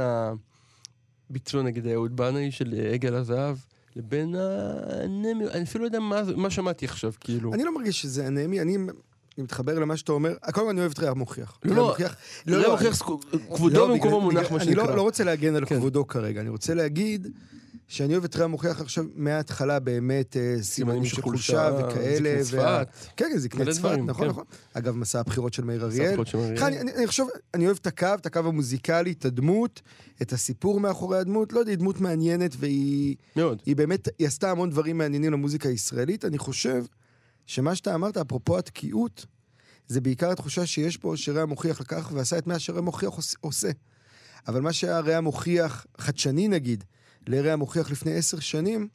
[1.30, 3.56] הביצוע נגיד אהוד בנאי של עגל הזהב,
[3.96, 7.54] לבין הנמי, אני אפילו לא יודע מה, מה שמעתי עכשיו, כאילו.
[7.54, 10.34] אני לא מרגיש שזה אנמי, אני אני מתחבר למה שאתה אומר.
[10.52, 11.58] קודם כל אני אוהב את רע מוכיח.
[11.64, 12.16] לא, לא, מוכיח-
[12.46, 13.02] לא, לא, מוכיח
[13.54, 14.96] כבודו לא, במקומו מונח, מה אני לא- שנקרא.
[14.96, 15.76] לא רוצה להגן על כן.
[15.76, 17.28] כבודו כרגע, אני רוצה להגיד
[17.90, 22.42] שאני אוהב את רע מוכיח עכשיו מההתחלה באמת אה, סימנים של חולשה וכאלה.
[22.44, 22.88] זקני צפת.
[23.16, 24.30] כן, כן, זקני צפת, נכון, כן.
[24.30, 24.44] נכון.
[24.74, 26.14] אגב, מסע הבחירות של מאיר אריאל.
[26.96, 27.24] אני, חושב,
[27.54, 29.80] אני אוהב את הקו, את הקו המוזיקלי, את הדמות,
[30.22, 31.52] את הסיפור מאחורי הדמות.
[31.52, 33.62] לא יודע, היא דמות מעניינת והיא מאוד.
[33.66, 36.24] היא באמת, היא עשתה המון דברים מעניינים למוזיקה הישראלית.
[36.24, 36.84] אני חושב
[37.46, 39.26] שמה שאתה אמרת, אפרופו התקיעות,
[39.88, 43.70] זה בעיקר התחושה שיש פה שריאה מוכיח לקח ועשה את מה שריאה מוכיח עוש- עושה.
[44.48, 46.84] אבל מה ריאה מוכיח, חדשני נגיד,
[47.30, 48.88] לריאה מוכיח לפני עשר שנים,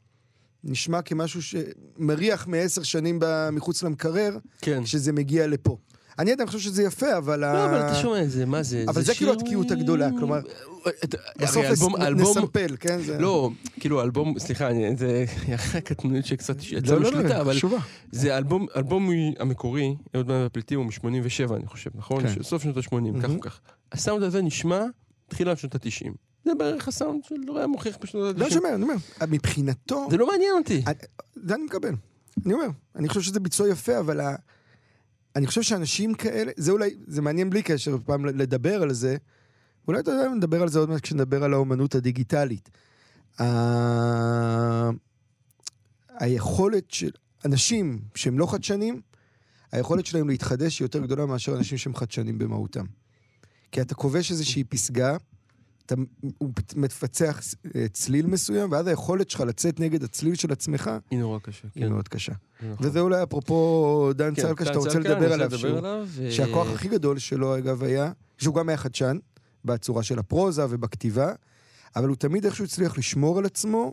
[0.64, 3.20] נשמע כמשהו שמריח מעשר שנים
[3.52, 4.84] מחוץ למקרר, כן.
[4.84, 5.76] כשזה מגיע לפה.
[6.18, 7.40] אני עדיין חושב שזה יפה, אבל...
[7.40, 8.84] לא, ה- אבל אתה שומע את זה, מה זה?
[8.88, 10.38] אבל זה כאילו התקיעות הגדולה, כלומר,
[11.04, 12.98] את- בסוף אלבום- נס- אלבום- נסמפל, כן?
[13.02, 13.18] זה...
[13.18, 15.24] לא, כאילו אלבום, סליחה, אני- זה
[15.74, 17.56] הקטנונית שקצת יצאה לא, לא, משליטה, לא, אבל.
[18.12, 22.28] זה אלבום, אלבום המקורי, אהוד בן והפליטים הוא מ-87, אני חושב, נכון?
[22.28, 22.42] כן.
[22.42, 23.36] סוף שנות ה-80, כך מהמם.
[23.36, 23.60] או כך.
[23.92, 24.82] הסאונד הזה נשמע
[25.28, 26.10] תחילת שנות ה-90.
[26.46, 28.50] זה בערך הסאונד של לא היה מוכיח בשנות לא, ה-90.
[28.50, 28.94] אני אומר, אני אומר,
[29.28, 30.08] מבחינתו...
[30.10, 30.84] זה לא מעניין אותי.
[31.34, 31.94] זה אני מקבל.
[32.44, 34.36] אני אומר, אני חושב שזה ביצוע יפה, אבל ה...
[35.36, 39.16] אני חושב שאנשים כאלה, זה אולי, זה מעניין בלי קשר פעם לדבר על זה,
[39.88, 42.70] אולי אתה יודע, נדבר על זה עוד מעט כשנדבר על האומנות הדיגיטלית.
[43.40, 44.90] ה...
[46.18, 47.10] היכולת של
[47.44, 49.00] אנשים שהם לא חדשנים,
[49.72, 52.84] היכולת שלהם להתחדש היא יותר גדולה מאשר אנשים שהם חדשנים במהותם.
[53.72, 55.16] כי אתה כובש איזושהי פסגה,
[55.86, 55.94] אתה
[56.38, 57.40] הוא מפצח
[57.76, 61.68] אה, צליל מסוים, ואז היכולת שלך לצאת נגד הצליל של עצמך היא נורא קשה.
[61.74, 61.92] היא כן.
[61.92, 62.32] מאוד קשה.
[62.62, 62.86] נכון.
[62.86, 66.88] וזה אולי אפרופו דן כן, צלקה, שאתה רוצה לדבר עליו, שהוא- עליו, ו- שהכוח הכי
[66.88, 69.18] גדול שלו, אגב, היה, שהוא גם היה חדשן,
[69.64, 71.32] בצורה של הפרוזה ובכתיבה,
[71.96, 73.92] אבל הוא תמיד איכשהו הצליח לשמור על עצמו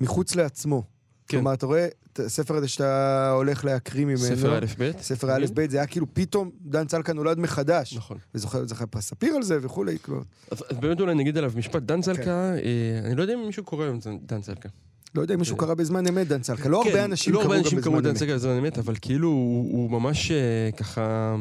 [0.00, 0.82] מחוץ לעצמו.
[1.28, 1.36] כן.
[1.36, 4.90] כלומר, אתה רואה הספר הזה שאתה הולך להקריא ממנו, ספר א' ב'.
[5.00, 7.96] ספר א' ב', זה היה כאילו פתאום דן צלקה נולד מחדש.
[7.96, 8.18] נכון.
[8.34, 11.82] וזוכר זכה פרס ספיר על זה וכולי, כלומר, אז באמת אולי נגיד עליו משפט.
[11.82, 12.02] דן כן.
[12.02, 14.68] צלקה, אה, אני לא יודע אם מישהו קורא היום דן צלקה.
[15.14, 15.66] לא יודע אם מישהו כן.
[15.66, 18.02] קרא בזמן אמת דן צלקה, לא הרבה אנשים לא קראו הרבה גם אנשים קראו בזמן
[18.02, 18.18] דן אמת.
[18.18, 21.36] צלקה בזמן אמת, אבל כאילו הוא ממש אה, ככה,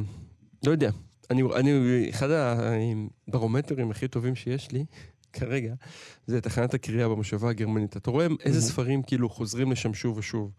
[0.66, 0.92] לא יודע.
[1.32, 2.28] אני, אחד
[3.28, 4.86] הברומטרים הכי טובים שיש לי,
[5.34, 5.74] כרגע,
[6.28, 7.98] זה תחנת הקריאה במושבה הגרמנית.
[7.98, 8.62] אתה רואה איזה.
[8.62, 10.52] ספרים כאילו חוזרים לשם שוב ושוב.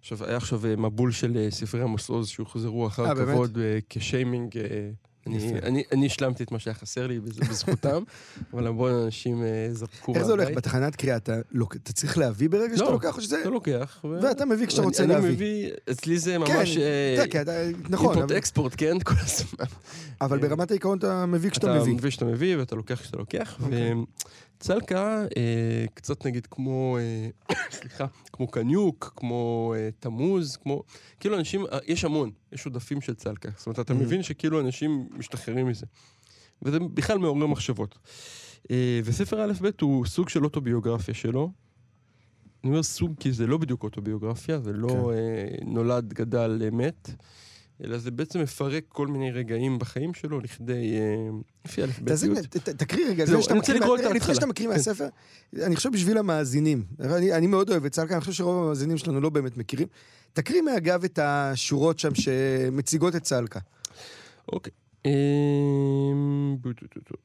[0.00, 3.14] עכשיו, היה עכשיו אה, מבול של אה, ספרי עמוס עוז שהוחזרו אחר אה?
[3.14, 4.58] כבוד כשיימינג.
[5.26, 5.58] אה, אני.
[5.62, 8.02] אני, אני השלמתי את מה שהיה חסר לי בז- בזכותם,
[8.54, 10.42] אבל המון אנשים אה, זרקו איך זה הולך?
[10.42, 10.56] מהבית.
[10.56, 13.40] בתחנת קריאה אתה לוק- אתה צריך להביא ברגע שאתה לא, לוקח, או שזה...
[13.40, 14.00] אתה לוקח.
[14.04, 15.30] ו- ואתה מביא כשאתה אני- רוצה אני להביא.
[15.30, 16.76] מביא, אצלי זה כן, ממש...
[16.76, 16.82] אה,
[17.16, 17.52] יודע, כי אתה-
[17.88, 18.96] נכון, אימפורט אבל- אקספורט, כן?
[19.04, 19.64] כל הזמן.
[20.20, 20.48] אבל כן.
[20.48, 21.94] ברמת העיקרון אתה מביא כשאתה אתה מביא.
[21.94, 23.56] מביא כשאתה מביא ואתה לוקח כשאתה לוקח.
[23.62, 23.92] אוקיי.
[24.56, 30.82] וצלקה, אה, קצת נגיד כמו, אה, סליחה, כמו קניוק, כמו אה, תמוז, כמו...
[31.20, 33.48] כאילו אנשים, אה, יש המון, יש עודפים של צלקה.
[33.56, 33.96] זאת אומרת, אתה Mhm.
[33.96, 35.86] מבין שכאילו אנשים משתחררים מזה.
[36.62, 37.98] וזה בכלל מעורר מחשבות.
[38.70, 41.50] אה, וספר א' ב' הוא סוג של אוטוביוגרפיה שלו.
[42.64, 45.18] אני אומר סוג כי זה לא בדיוק אוטוביוגרפיה, זה לא כן.
[45.18, 47.10] אה, נולד, גדל, אה, מת,
[47.84, 50.96] אלא זה בעצם מפרק כל מיני רגעים בחיים שלו לכדי...
[50.98, 51.28] אה,
[51.64, 53.24] לפי א' ב' תעשה- ת- ת- תקריא רגע,
[54.14, 54.74] לפני שאתה מקריא כן.
[54.74, 55.08] מהספר,
[55.62, 59.20] אני חושב בשביל המאזינים, אני אני מאוד אוהב את צלקה, אני חושב שרוב המאזינים שלנו
[59.20, 59.86] לא באמת מכירים.
[60.32, 63.60] תקריא מאגב את השורות שם שמציגות את צלקה.
[64.52, 64.72] אוקיי.
[65.06, 66.56] אמ.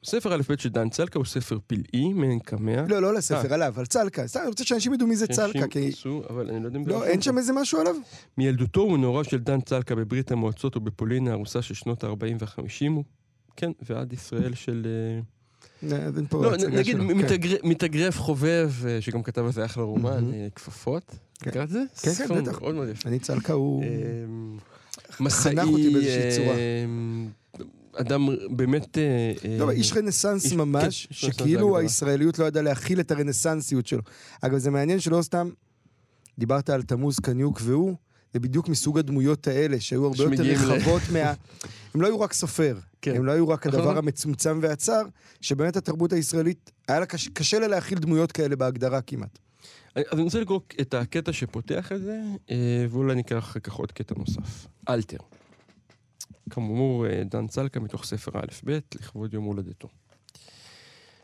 [0.04, 2.84] ספר א' ב' של דן צלקה הוא ספר פלאי, מעין קמע.
[2.88, 4.26] לא, לא לספר, עליו, על צלקה.
[4.26, 5.88] סתם, אני רוצה שאנשים ידעו מי זה צלקה, כי...
[5.88, 6.86] עשו, אבל אני לא יודע אם...
[6.86, 7.22] לא, אין פה.
[7.22, 7.94] שם איזה משהו עליו?
[8.38, 13.02] מילדותו ונעוריו של דן צלקה בברית המועצות ובפולין הארוסה של שנות ה-40 וה-50,
[13.56, 14.86] כן, ועד ישראל של...
[14.86, 15.20] אה,
[15.92, 17.08] אה, לא, נגיד שלו.
[17.08, 17.68] כן.
[17.68, 20.34] מתאגרף חובב, אה, שגם כתב על זה אחלה רומן.
[20.34, 21.14] אה, כפפות.
[21.38, 21.50] כן.
[21.50, 21.82] קראת את זה?
[22.02, 22.60] כן, כן, בטח.
[22.60, 23.08] מאוד מאוד יפה.
[23.08, 23.84] אני צלקה הוא...
[23.84, 24.58] אמ,
[25.20, 26.54] מסעי, אותי באיזושהי צורה.
[27.96, 28.98] אדם באמת...
[28.98, 31.78] אה, לא, אבל אה, איש רנסאנס איש- ממש, כן, שכאילו.
[31.78, 34.02] הישראליות לא ידעה להכיל את הרנסאנסיות שלו.
[34.40, 35.50] אגב, זה מעניין שלא סתם
[36.38, 37.94] דיברת על תמוז, קניוק והוא,
[38.34, 41.32] זה בדיוק מסוג הדמויות האלה, שהיו הרבה יותר ל- רחבות מה...
[41.94, 43.16] הם לא היו רק סופר, כן.
[43.16, 43.80] הם לא היו רק נכון.
[43.80, 45.02] הדבר המצומצם והצר,
[45.40, 49.38] שבאמת התרבות הישראלית, היה לה קשה, קשה לה להכיל דמויות כאלה בהגדרה כמעט.
[49.94, 53.92] אז אני רוצה לקרוא את הקטע שפותח את זה, אה, ואולי נקרא אחר כך עוד
[53.92, 54.66] קטע נוסף.
[54.88, 55.16] אלתר.
[56.50, 59.88] כאמור, אה, דן צלקה מתוך ספר א'-ב', לכבוד יום הולדתו.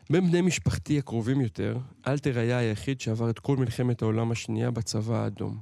[0.09, 5.15] בין בני משפחתי הקרובים יותר, אלתר היה היחיד שעבר את כל מלחמת העולם השנייה בצבא
[5.15, 5.59] האדום.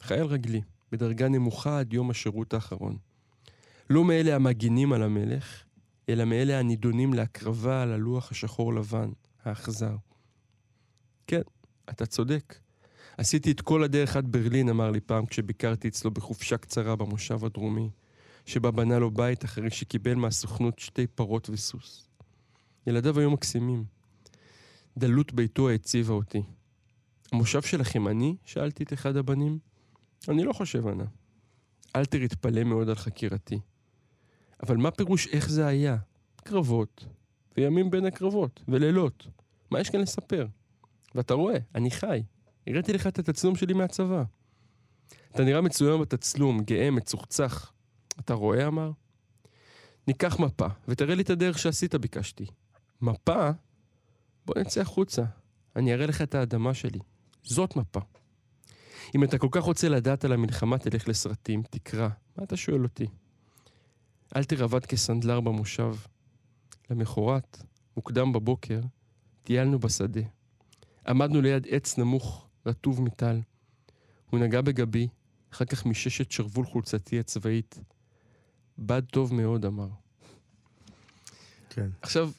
[0.00, 0.60] חייל רגלי,
[0.92, 2.96] בדרגה נמוכה עד יום השירות האחרון.
[3.90, 5.64] לא מאלה המגינים על המלך,
[6.08, 9.10] אלא מאלה הנידונים להקרבה על הלוח השחור לבן,
[9.44, 9.96] האכזר.
[11.26, 11.42] כן,
[11.90, 12.58] אתה צודק.
[13.16, 17.90] עשיתי את כל הדרך עד ברלין, אמר לי פעם כשביקרתי אצלו בחופשה קצרה במושב הדרומי,
[18.46, 22.08] שבה בנה לו בית אחרי שקיבל מהסוכנות שתי פרות וסוס.
[22.86, 23.84] ילדיו היו מקסימים.
[24.98, 26.42] דלות ביתו העציבה אותי.
[27.32, 28.36] המושב שלכם אני?
[28.44, 29.58] שאלתי את אחד הבנים.
[30.28, 31.04] אני לא חושב, ענה.
[31.96, 33.60] אלתר התפלא מאוד על חקירתי.
[34.62, 35.96] אבל מה פירוש איך זה היה?
[36.36, 37.04] קרבות,
[37.56, 39.26] וימים בין הקרבות, ולילות.
[39.70, 40.46] מה יש כאן לספר?
[41.14, 42.22] ואתה רואה, אני חי.
[42.66, 44.22] הראיתי לך את התצלום שלי מהצבא.
[45.30, 47.72] אתה נראה מצוין בתצלום, גאה, מצוחצח.
[48.20, 48.66] אתה רואה?
[48.66, 48.90] אמר.
[50.08, 52.46] ניקח מפה, ותראה לי את הדרך שעשית, ביקשתי.
[53.00, 53.50] מפה?
[54.46, 55.22] בוא נצא החוצה.
[55.76, 56.98] אני אראה לך את האדמה שלי.
[57.42, 58.00] זאת מפה.
[59.14, 62.08] אם אתה כל כך רוצה לדעת על המלחמה, תלך לסרטים, תקרא.
[62.36, 63.06] מה אתה שואל אותי?
[64.36, 65.94] אלתר עבד כסנדלר במושב.
[66.90, 67.62] למחרת,
[67.96, 68.80] מוקדם בבוקר,
[69.42, 70.20] טיילנו בשדה.
[71.08, 73.40] עמדנו ליד עץ נמוך, רטוב מטל.
[74.30, 75.08] הוא נגע בגבי,
[75.52, 77.78] אחר כך מישש שרוול חולצתי הצבאית.
[78.78, 79.88] בד טוב מאוד, אמר.
[81.70, 81.88] כן.
[82.02, 82.30] עכשיו,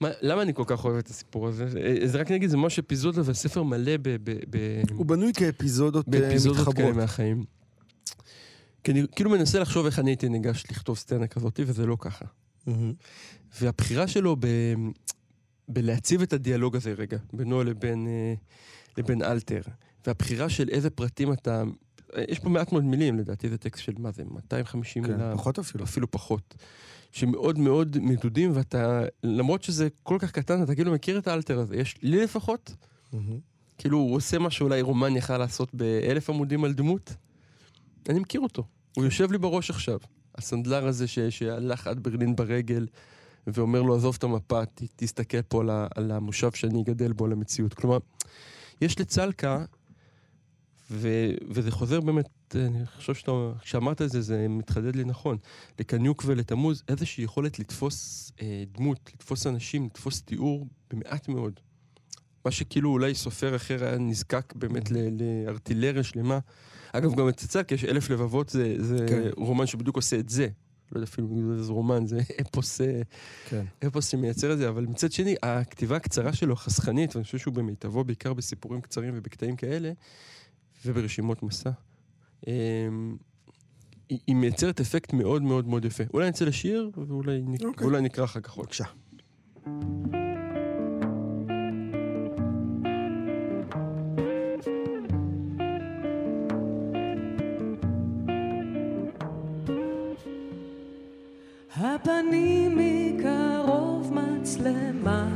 [0.00, 1.68] מה, למה אני כל כך אוהב את הסיפור הזה?
[1.76, 6.06] אה, זה רק נגיד, זה ממש אפיזודה וספר מלא ב, ב, ב, הוא בנוי כאפיזודות
[6.06, 6.96] אה, באפיזודות כאלה מתחברות.
[6.96, 7.44] מהחיים.
[8.84, 12.24] כי אני כאילו מנסה לחשוב איך אני הייתי ניגש לכתוב סצנה כזאת, וזה לא ככה.
[12.66, 12.92] מהמם.
[13.60, 14.46] והבחירה שלו ב...
[15.68, 18.34] בלהציב את הדיאלוג הזה רגע, בינו לבין, אה,
[18.98, 19.62] לבין אלתר,
[20.06, 21.62] והבחירה של איזה פרטים אתה...
[22.28, 25.58] יש פה מעט מאוד מילים, לדעתי זה טקסט של מה זה, 250 כן, מילה, פחות
[25.58, 25.84] אפילו.
[25.84, 26.54] אפילו פחות,
[27.12, 31.76] שמאוד מאוד מדודים, ואתה, למרות שזה כל כך קטן, אתה כאילו מכיר את האלתר הזה.
[31.76, 32.74] יש לי לפחות,
[33.12, 33.38] מהמם.
[33.78, 37.14] כאילו הוא עושה מה שאולי רומן יכל לעשות באלף עמודים על דמות,
[38.08, 38.64] אני מכיר אותו.
[38.96, 39.98] הוא יושב לי בראש עכשיו.
[40.34, 42.86] הסנדלר הזה ש, שהלך עד ברלין ברגל,
[43.46, 47.32] ואומר לו, עזוב את המפה, ת, תסתכל פה על, על המושב שאני אגדל בו, על
[47.32, 47.74] המציאות.
[47.74, 47.98] כלומר,
[48.80, 49.64] יש לצלקה,
[50.90, 51.08] ו,
[51.48, 53.32] וזה חוזר באמת, אני חושב שאתה,
[53.62, 55.36] כשאמרת את זה, זה מתחדד לי נכון,
[55.78, 61.60] לקניוק ולתמוז, איזושהי יכולת לתפוס אה, דמות, לתפוס אנשים, לתפוס תיאור במעט מאוד.
[62.44, 66.38] מה שכאילו אולי סופר אחר היה נזקק באמת לארטילריה שלמה.
[66.92, 69.28] אגב, גם אצל צלקה יש אלף לבבות, זה, זה כן.
[69.36, 70.48] רומן שבדיוק עושה את זה.
[70.92, 73.02] לא יודע אפילו אם זה רומן, זה אפוס, אה,
[73.48, 73.64] כן.
[73.86, 78.04] אפוס שמייצר את זה, אבל מצד שני, הכתיבה הקצרה שלו חסכנית, ואני חושב שהוא במיטבו
[78.04, 79.92] בעיקר בסיפורים קצרים ובקטעים כאלה,
[80.86, 81.70] וברשימות מסע.
[82.46, 83.16] אמ,
[84.08, 86.04] היא, היא מייצרת אפקט מאוד מאוד מאוד יפה.
[86.14, 87.62] אולי נצא לשיר, ואולי נק...
[87.62, 87.86] אוקיי.
[87.86, 88.66] ואולי נקרא אחר כך עוד.
[88.66, 88.84] בבקשה.
[101.76, 105.28] הפנים מקרוב מצלמה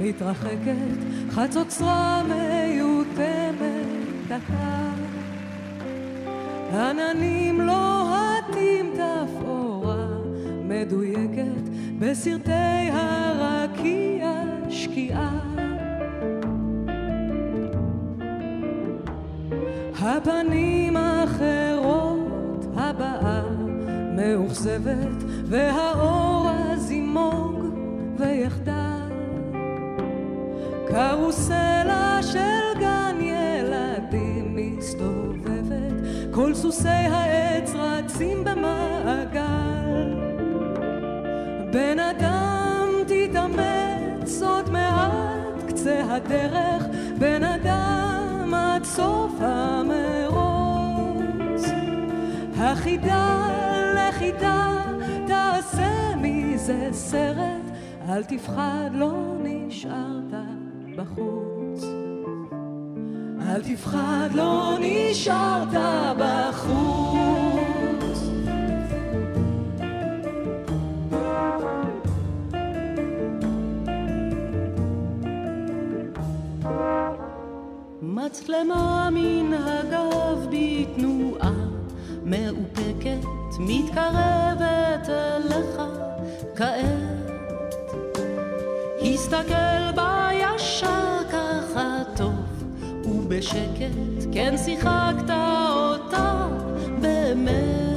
[0.00, 0.98] מתרחקת,
[1.30, 3.77] חצוצרה מיותמת
[4.28, 4.92] דקה.
[6.72, 10.06] עננים לוהטים תפאורה
[10.64, 11.68] מדויקת
[11.98, 14.32] בסרטי הרקיע
[14.68, 15.38] שקיעה.
[20.00, 23.42] הפנים אחרות, הבאה
[24.16, 27.64] מאוכזבת, והאור הזימוג
[28.18, 28.98] ויחדה.
[30.88, 32.57] קרוסלה של
[36.48, 40.14] כל סוסי העץ רצים במעגל.
[41.72, 46.84] בן אדם תתאמץ עוד מעט קצה הדרך,
[47.18, 50.42] בן אדם עד סוף המרוץ.
[52.56, 53.48] החידה
[53.94, 54.84] לחידה
[55.26, 57.62] תעשה מזה סרט,
[58.08, 60.34] אל תפחד, לא נשארת
[60.96, 62.07] בחוץ.
[63.48, 65.68] אל תפחד, לא נשארת
[66.18, 67.18] בחוץ.
[78.02, 81.54] מצלמה מן הגב בתנועה
[82.24, 83.26] מאופקת
[83.58, 85.82] מתקרבת אליך
[86.56, 87.28] כעת
[89.02, 91.18] הסתכל בה ישר
[93.30, 96.48] ובשקט כן שיחקת אותה
[97.00, 97.87] באמת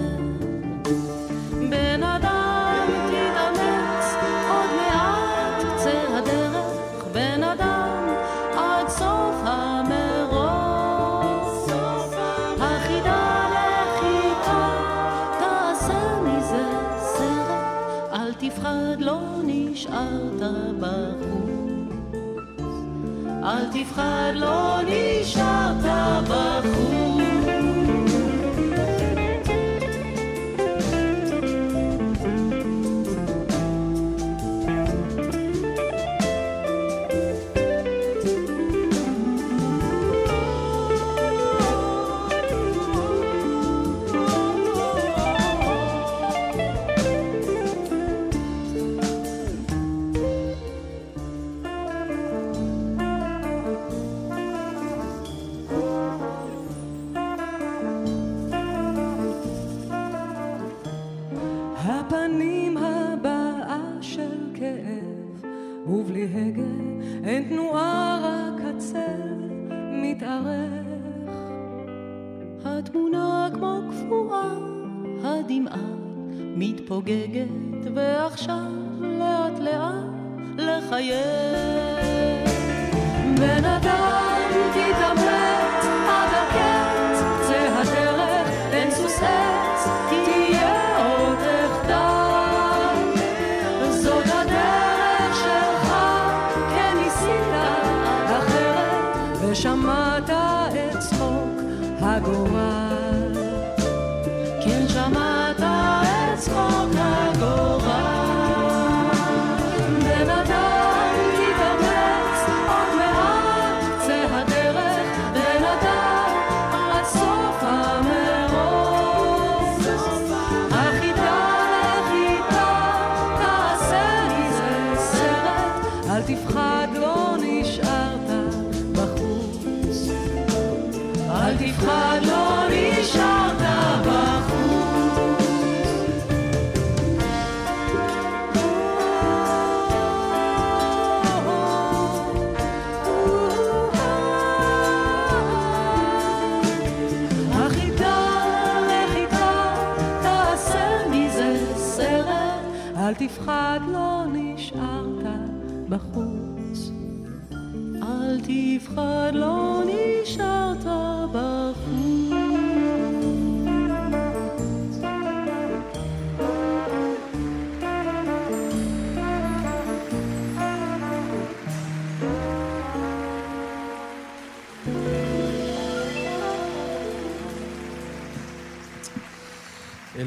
[23.91, 25.40] אל תפחד לא נשארת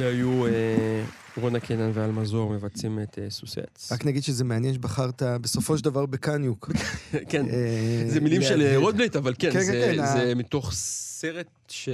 [0.05, 1.05] אלה היו אה,
[1.37, 3.93] רונה קנן ואל מזור מבצעים את אה, סוסץ.
[3.93, 6.71] רק נגיד שזה מעניין שבחרת בסופו של דבר בקניוק.
[7.31, 8.77] כן, אה, זה מילים של להדהד.
[8.83, 11.89] רודבלייט, אבל כן, כן, כן, זה- כן, זה מתוך סרט, ש-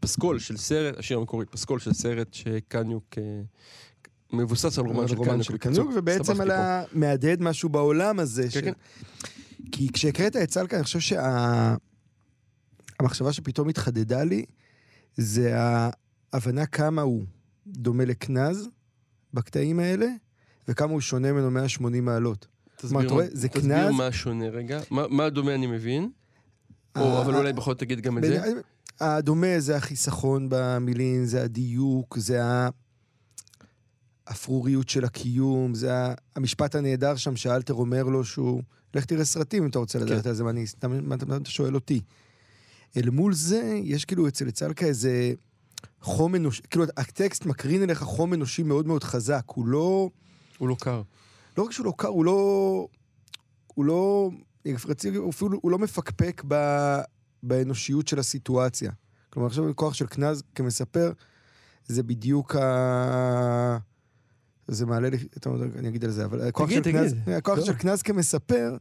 [0.00, 3.04] פסקול של סרט, השיר המקורי, פסקול של סרט שקניוק
[4.32, 5.42] מבוסס על רומן של קניוק.
[5.42, 6.54] של קניוק, ובעצם על פה.
[6.56, 6.82] ה...
[6.92, 8.42] מהדהד משהו בעולם הזה.
[8.42, 8.72] כן, של- כן.
[9.72, 11.00] כי כשהקראת את צלקה, אני חושב
[13.00, 14.44] שהמחשבה שפתאום התחדדה לי,
[15.16, 15.52] זה
[16.32, 17.24] ההבנה כמה הוא
[17.66, 18.68] דומה לקנז
[19.34, 20.06] בקטעים האלה,
[20.68, 22.46] וכמה הוא שונה ממנו 180 מעלות.
[22.76, 24.80] תסביר מה- רואה, זה תסביר קנז- מה שונה רגע.
[24.90, 26.10] מה- מה דומה אני מבין,
[26.96, 28.40] או ה- אבל אולי בכל זאת תגיד גם את זה.
[28.40, 28.60] בעיני-
[29.00, 32.68] הדומה זה החיסכון במילים, זה הדיוק, זה ה...
[34.26, 35.90] האפרוריות של הקיום, זה
[36.36, 38.62] המשפט הנהדר שם שאלתר אומר לו שהוא,
[38.94, 40.28] לך תראה סרטים אם אתה רוצה לדעת כן.
[40.28, 40.64] על זה, מה אני
[41.26, 42.00] מה אתה שואל אותי?
[42.96, 45.32] אל מול זה, יש כאילו אצל צלקה איזה
[46.00, 50.10] חום אנושי, כאילו הטקסט מקרין אליך חום אנושי מאוד מאוד חזק, הוא לא,
[50.58, 51.02] הוא לא קר.
[51.58, 52.88] לא רק שהוא לא קר, הוא לא,
[53.74, 54.30] הוא לא,
[54.86, 56.54] רציתי, הוא אפילו, הוא לא מפקפק ב,
[57.42, 58.92] באנושיות של הסיטואציה.
[59.30, 61.12] כלומר, עכשיו כוח של קנז כמספר,
[61.86, 63.78] זה בדיוק ה...
[64.68, 67.28] זה מעלה לי, אתה יודע, אני אגיד על זה, אבל הכוח תגיד, של קנז, תגיד.
[67.28, 67.64] הכוח לא.
[67.64, 68.76] של קנז כמספר,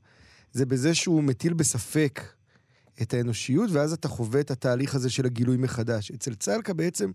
[0.52, 2.22] זה בזה שהוא מטיל בספק
[3.02, 6.12] את האנושיות, ואז אתה חווה את התהליך הזה של הגילוי מחדש.
[6.12, 7.12] אצל צלקה בעצם,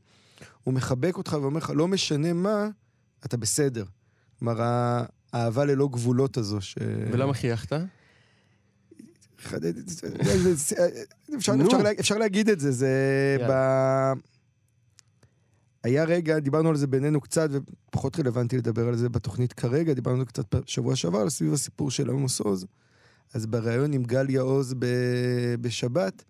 [0.64, 2.68] הוא מחבק אותך ואומר לך, לא משנה מה,
[3.24, 3.84] אתה בסדר.
[4.38, 4.60] כלומר,
[5.32, 6.78] האהבה ללא גבולות הזו, ש...
[7.12, 7.72] ולמה חייכת?
[12.00, 13.52] אפשר, להגיד את זה, זה ב...
[15.84, 20.26] היה רגע, דיברנו על זה בינינו קצת, ופחות רלוונטי לדבר על זה בתוכנית כרגע, דיברנו
[20.26, 22.66] קצת בשבוע שעבר, סביב הסיפור של עמוס עוז.
[23.34, 24.86] אז בריאיון עם גליה עוז ב...
[25.60, 26.24] בשבת,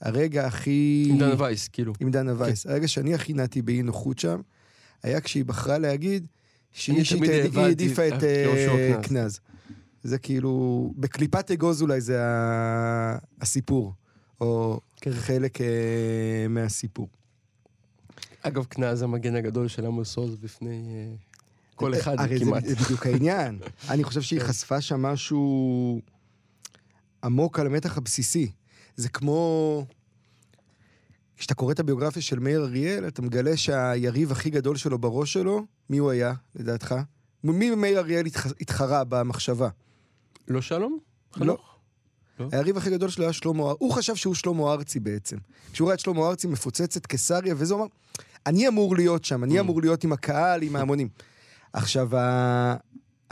[0.00, 1.06] הרגע הכי...
[1.10, 1.92] עם דנה וייס, כאילו.
[2.00, 2.66] עם דנה וייס.
[2.66, 4.40] הרגע שאני הכי נעתי באי נוחות שם,
[5.02, 6.26] היה כשהיא בחרה להגיד
[6.72, 7.22] שהיא אישית
[7.56, 9.02] העדיפה את יהושע אה, קנז.
[9.02, 9.40] קנז.
[10.02, 12.20] זה כאילו, בקליפת אגוז אולי זה
[13.40, 13.92] הסיפור,
[14.40, 15.12] או כן.
[15.12, 15.66] חלק אה,
[16.48, 17.08] מהסיפור.
[18.42, 21.14] אגב, קנז המגן הגדול של עמוס עוז בפני אה,
[21.74, 22.64] כל אחד הרי כמעט.
[22.64, 23.58] זה בדיוק העניין.
[23.90, 26.00] אני חושב שהיא חשפה שם משהו
[27.24, 28.50] עמוק על המתח הבסיסי.
[28.96, 29.86] זה כמו...
[31.36, 35.66] כשאתה קורא את הביוגרפיה של מאיר אריאל, אתה מגלה שהיריב הכי גדול שלו בראש שלו,
[35.90, 36.94] מי הוא היה, לדעתך?
[37.44, 39.68] מי מאיר אריאל התח- התחרה במחשבה?
[40.48, 40.98] לא שלום?
[41.36, 41.38] לא.
[41.38, 41.68] חנוך?
[42.52, 43.76] היריב הכי גדול שלו היה שלמה ארצי.
[43.84, 45.36] הוא חשב שהוא שלמה ארצי בעצם.
[45.72, 47.86] כשהוא ראה את שלמה ארצי מפוצץ את קיסריה, וזה אמר,
[48.46, 49.60] אני אמור להיות שם, אני Mm.
[49.60, 51.08] אמור להיות עם הקהל, עם ההמונים.
[51.72, 52.08] עכשיו,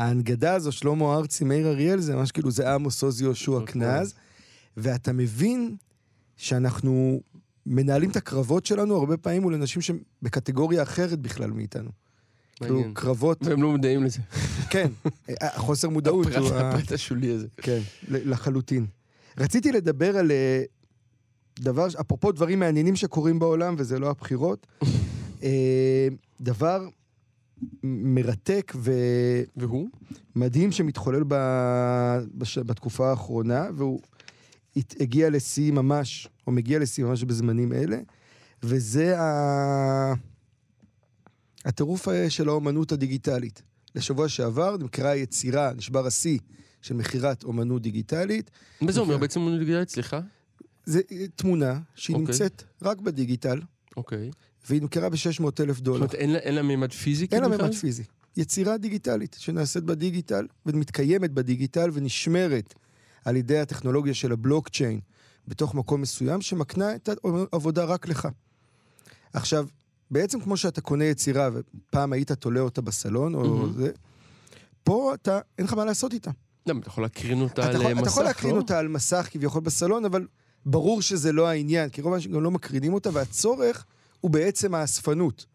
[0.01, 3.67] ההנגדה הזו, שלמה ארצי, מאיר אריאל, זה ממש כאילו, זה עמוס עוז יהושע אוקיי.
[3.73, 4.15] קנז,
[4.77, 5.77] ואתה מבין
[6.37, 7.21] שאנחנו
[7.67, 11.91] מנהלים את הקרבות שלנו הרבה פעמים מול אנשים שהם בקטגוריה אחרת בכלל מאיתנו.
[12.57, 12.83] כאילו.
[12.95, 14.19] קרבות, והם לא מודעים לזה.
[14.71, 14.91] כן,
[15.41, 16.47] החוסר מודעות הוא...
[16.49, 17.47] הפרט- השולי הזה.
[17.57, 18.87] כן, לחלוטין.
[19.39, 20.63] רציתי לדבר על אה,
[21.59, 24.67] דבר, אפרופו דברים מעניינים שקורים בעולם, וזה לא הבחירות,
[25.43, 26.09] אה,
[26.41, 26.89] דבר
[27.83, 28.73] מרתק
[29.57, 29.89] והוא?
[30.37, 31.35] ומדהים שמתחולל ב,
[32.35, 34.01] בש, בתקופה האחרונה, והוא
[34.77, 37.99] הת- הגיע לשיא ממש, או מגיע לשיא ממש בזמנים אלה,
[38.63, 40.15] וזה ה...
[41.65, 43.63] הטירוף אה, של האומנות הדיגיטלית.
[43.95, 46.39] לשבוע שעבר נמכרה יצירה, נשבר השיא
[46.83, 48.51] של מכירת אומנות דיגיטלית.
[48.81, 49.19] מה זה אומר.
[49.19, 49.93] בעצם אוניברסיטה?
[49.93, 50.21] סליחה?
[50.85, 52.27] זה אה, תמונה שהיא אוקיי.
[52.27, 53.61] נמצאת רק בדיגיטל,
[53.97, 54.31] אוקיי.
[54.69, 55.97] והיא נמכרה ב-600 אלף זאת דולר.
[55.97, 57.27] אומרת, אין לה- אין לה מימד פיזי?
[57.33, 57.73] אין לה כאילו, בכלל?
[57.81, 58.03] פיזי.
[58.37, 62.75] יצירה דיגיטלית שנעשית בדיגיטל ומתקיימת בדיגיטל ונשמרת
[63.25, 65.01] על ידי הטכנולוגיה של הבלוקצ'יין
[65.49, 67.09] בתוך מקום מסוים שמקנה את
[67.53, 68.29] העבודה רק לך.
[69.33, 69.67] עכשיו,
[70.11, 73.73] בעצם כמו שאתה קונה יצירה ופעם היית תולה אותה בסלון או מהמם.
[73.73, 73.91] זה,
[74.85, 76.31] פה אתה, אין לך מה לעשות איתה.
[76.67, 78.61] למה, אתה יכול להקרין אותה על מסך, אתה יכול להקרין לא?
[78.61, 80.27] אותה על מסך כביכול בסלון, אבל
[80.67, 83.85] ברור שזה לא העניין, כי רוב האנשים גם לא מקרינים אותה, והצורך
[84.21, 85.47] הוא בעצם האספנות.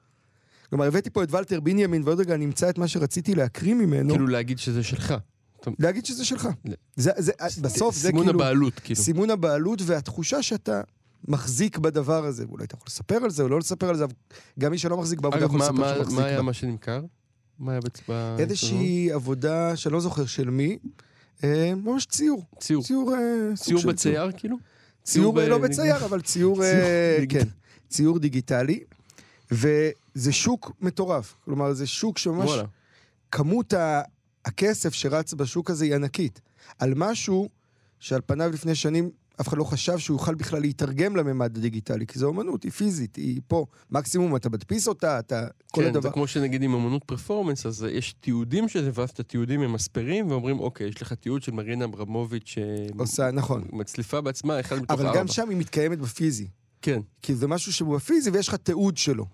[0.70, 4.10] כלומר, הבאתי פה את ולטר בנימין, ועוד רגע אני אמצא את מה שרציתי להקריא ממנו,
[4.10, 5.14] כאילו להגיד שזה שלך.
[5.80, 6.50] להגיד שזה שלך.
[6.66, 6.74] לא.
[6.96, 8.40] זה, זה, בסוף זה סימון כאילו...
[8.40, 9.02] הבעלות, כאילו.
[9.02, 10.82] סימון הבעלות והתחושה שאתה
[11.28, 12.46] מחזיק בדבר הזה.
[12.50, 14.06] אולי אתה יכול לספר על זה או לא לספר על זה,
[14.60, 16.42] גם מי שלא מחזיק בעבודה יכול לספר שהוא מחזיק מה היה בה.
[16.44, 17.02] מה שנמכר?
[17.60, 18.36] מה היה בצבע...
[18.40, 20.78] איזושהי עבודה שאני לא זוכר של מי,
[21.44, 22.44] אה, ממש ציור.
[22.60, 22.84] ציור.
[22.84, 24.58] ציור, אה, בצייר, כאילו?
[25.04, 27.24] ציור, ציור לא ב- בצייר, אבל ציור, אה.
[27.30, 27.48] כן,
[27.90, 28.80] ציור דיגיטלי.
[29.52, 31.36] וזה שוק מטורף.
[31.46, 32.50] כלומר, זה שוק שממש...
[32.50, 32.64] וואלה.
[33.32, 34.02] כמות ה-
[34.46, 36.42] הכסף שרץ בשוק הזה היא ענקית.
[36.80, 37.50] על משהו
[38.00, 39.10] שעל פניו לפני שנים
[39.42, 43.16] אף אחד לא חשב שהוא יוכל בכלל להתרגם לממד הדיגיטלי, כי זו אומנות, היא פיזית,
[43.16, 43.66] היא פה.
[43.92, 45.48] מקסימום אתה מדפיס אותה, אתה...
[45.72, 46.02] כל כן, הדבר.
[46.02, 50.32] זה כמו שנגיד עם אמנות פרפורמנס, אז יש תיעודים של זה, ואז את התיעודים ממספרים,
[50.32, 52.56] ואומרים, אוקיי, יש לך תיעוד של מרינה אברמוביץ'
[52.98, 53.64] עושה, נכון.
[53.72, 55.20] שמצליפה בעצמה, אחד מתוך אבל ארבע.
[55.20, 56.48] גם שם היא מתקיימת בפיזי.
[56.86, 57.00] כן.
[57.22, 59.26] כי זה משהו שהוא בפיזי ויש לך תיעוד שלו.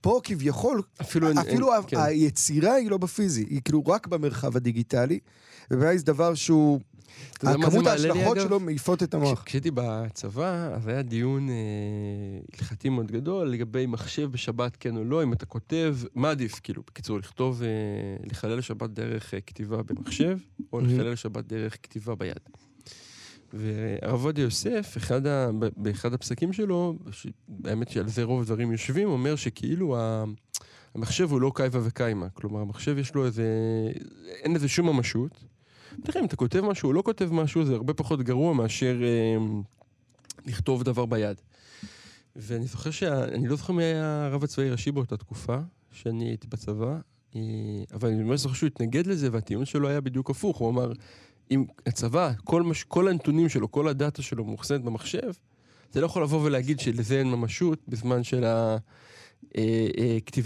[0.00, 1.38] פה כביכול, אפילו אין...
[1.38, 1.96] אפילו אין- ה- כן.
[2.00, 5.18] היצירה היא לא בפיזי, היא כאילו רק במרחב הדיגיטלי,
[5.70, 6.80] ובעיניי זה דבר שהוא...
[7.32, 8.38] אתה יודע מה זה כמות מעלה לי, ההשלכות?
[8.40, 9.38] שלו מעיפות את המוח.
[9.42, 11.54] כש- כשהייתי בצבא, אז היה דיון אה,
[12.58, 16.82] הלכתי מאוד גדול לגבי מחשב בשבת, כן או לא, אם אתה כותב, מה עדיף, כאילו,
[16.86, 17.68] בקיצור, לכתוב, אה,
[18.30, 20.38] לחלל שבת דרך אה, כתיבה במחשב,
[20.72, 20.80] או.
[20.80, 22.34] לחלל שבת דרך כתיבה ביד.
[23.52, 27.26] והרב עובדיה יוסף, אחד ה, באחד הפסקים שלו, ש-
[27.64, 30.24] האמת שעל זה רוב הדברים יושבים, אומר שכאילו ה,
[30.94, 32.28] המחשב הוא לא קייבה וקיימה.
[32.28, 33.44] כלומר, המחשב יש לו איזה...
[34.42, 35.44] אין לזה שום ממשות.
[36.04, 39.44] תראה, אם אתה כותב משהו או לא כותב משהו, זה הרבה פחות גרוע מאשר אה,
[40.46, 41.40] לכתוב דבר ביד.
[42.36, 43.24] ואני זוכר שה...
[43.24, 45.58] אני לא זוכר מי היה הרב הצבאי הראשי באותה תקופה,
[45.92, 46.98] שאני הייתי בצבא,
[47.36, 47.40] אה,
[47.92, 50.56] אבל אני ממש זוכר שהוא התנגד לזה, והטיעון שלו היה בדיוק הפוך.
[50.58, 50.92] הוא אמר,
[51.50, 52.84] אם הצבא, כל, מש...
[52.84, 55.32] כל הנתונים שלו, כל הדאטה שלו מאוחסנת במחשב,
[55.92, 58.76] זה לא יכול לבוא ולהגיד שלזה אין ממשות, בזמן של ה...
[59.56, 59.88] אה,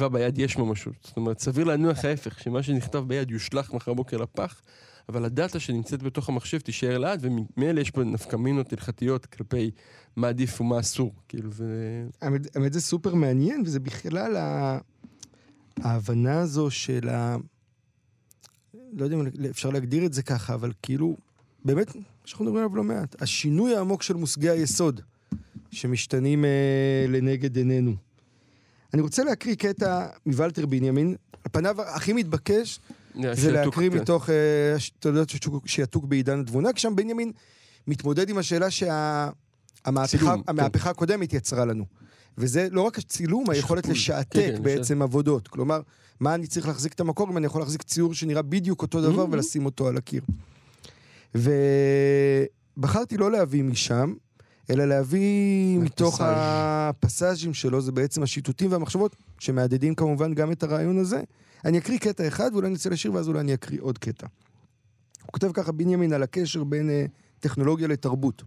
[0.01, 0.95] אה, ביד יש ממשות.
[1.03, 4.63] זאת אומרת, סביר להניח ההפך, שמה שנכתב ביד יושלך מחר בוקר לפח,
[5.09, 9.71] אבל הדאטה שנמצאת בתוך המחשב תישאר לעד, וממילא יש פה נפקמינות הלכתיות כלפי
[10.17, 11.15] מה עדיף ומה אסור.
[11.29, 11.67] כאילו, זה...
[12.23, 14.37] האמת, זה סופר מעניין, וזה בכלל.
[15.81, 17.37] ההבנה הזו של ה...
[18.97, 21.17] לא יודע אם אפשר להגדיר את זה ככה, אבל כאילו,
[21.65, 25.01] באמת, שאנחנו מדברים עליו לא מעט, השינוי העמוק של מושגי היסוד,
[25.71, 27.95] שמשתנים אה, לנגד עינינו.
[28.95, 32.81] אני רוצה להקריא קטע מוולטר בנימין, על פניו הכי מתבקש,
[33.33, 33.99] זה להקריא כן.
[33.99, 35.33] מתוך אה, תולדות
[35.67, 37.33] שיתוק בעידן התבונה, כי שם בנימין
[37.87, 40.43] מתמודד עם השאלה שהמהפכה צילום,
[40.73, 40.89] כן.
[40.89, 41.85] הקודמת יצרה לנו.
[42.39, 43.87] וזה לא רק הצילום, היכולת.
[43.87, 45.49] לשעתק כן, כן, בעצם עבודות.
[45.49, 45.81] כלומר,
[46.21, 49.25] מה אני צריך להחזיק את המקור אם אני יכול להחזיק ציור שנראה בדיוק אותו דבר
[49.25, 49.29] Mhm.
[49.31, 50.23] ולשים אותו על הקיר.
[52.77, 54.15] ובחרתי לא להביא משם,
[54.71, 56.89] אלא להביא מתוך מהפסאז'.
[56.97, 61.23] הפסאז'ים שלו, זה בעצם השיטוטים והמחשבות, שמהדהדים כמובן גם את הרעיון הזה.
[61.65, 64.27] אני אקריא קטע אחד ואולי נצא לשיר ואז אולי אני אקריא עוד קטע.
[65.23, 67.05] הוא כותב ככה, בנימין, על הקשר בין אה,
[67.41, 68.43] טכנולוגיה לתרבות.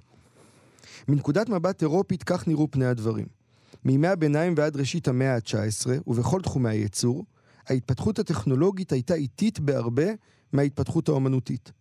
[1.07, 3.36] מנקודת מבט אירופית כך נראו פני הדברים.
[3.85, 7.25] מימי הביניים ועד ראשית המאה ה-19, ובכל תחומי הייצור,
[7.67, 10.05] ההתפתחות הטכנולוגית הייתה איטית בהרבה
[10.53, 11.71] מההתפתחות האומנותית.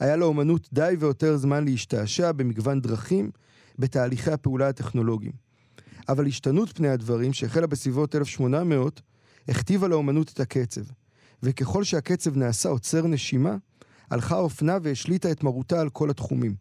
[0.00, 3.30] היה לאומנות די ויותר זמן להשתעשע במגוון דרכים
[3.78, 5.32] בתהליכי הפעולה הטכנולוגיים.
[6.08, 9.00] אבל השתנות פני הדברים, שהחלה בסביבות 1800,
[9.48, 10.80] הכתיבה לאומנות את הקצב.
[11.42, 13.56] וככל שהקצב נעשה עוצר נשימה,
[14.10, 16.54] הלכה האופנה והשליטה את מרותה על כל התחומים.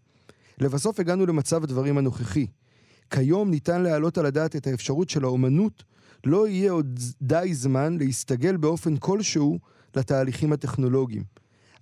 [0.60, 2.48] לבסוף הגענו למצב הדברים הנוכחי.
[3.10, 5.84] כיום ניתן להעלות על הדעת את האפשרות של האומנות
[6.26, 9.60] לא יהיה עוד די זמן להסתגל באופן כלשהו
[9.95, 11.24] לתהליכים הטכנולוגיים.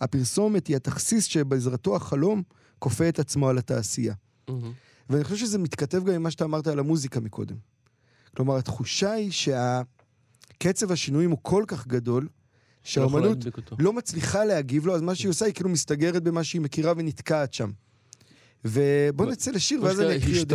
[0.01, 2.43] הפרסומת היא התכסיס שבעזרתו החלום
[2.79, 4.13] כופה את עצמו על התעשייה.
[4.49, 4.71] מהמם.
[5.09, 7.55] ואני חושב שזה מתכתב גם עם מה שאתה אמרת על המוזיקה מקודם.
[8.35, 12.29] כלומר, התחושה היא שהקצב השינויים הוא כל כך גדול, לא
[12.83, 13.75] שהאומנות אותו.
[13.79, 17.53] לא מצליחה להגיב לו, אז מה שהיא עושה היא כאילו מסתגרת במה שהיא מכירה ונתקעת
[17.53, 17.71] שם.
[18.65, 20.53] ובוא נצא לשיר, ואז אני אקריא עוד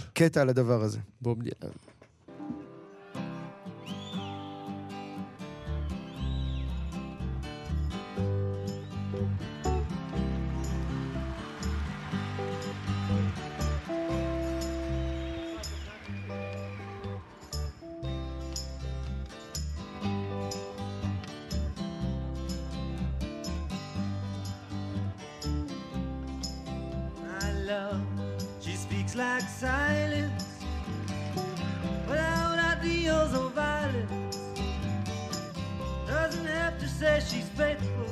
[0.00, 0.06] אה.
[0.12, 0.98] קטע על הדבר הזה.
[1.20, 1.72] בוב דילן.
[29.60, 30.64] Silence
[32.08, 34.38] without ideals or violence.
[36.06, 38.08] Doesn't have to say she's faithful,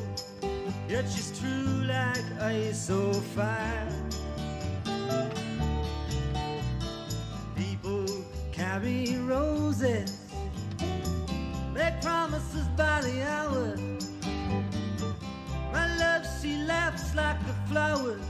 [0.90, 3.88] yet she's true like ice so fire.
[7.56, 8.04] People
[8.52, 10.20] carry roses,
[11.72, 13.74] make promises by the hour.
[15.72, 18.20] My love, she laughs like the flowers.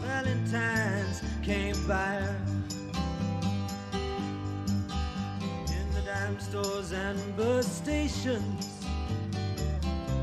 [0.00, 2.19] Valentine's came by
[6.50, 8.84] stores and bus stations,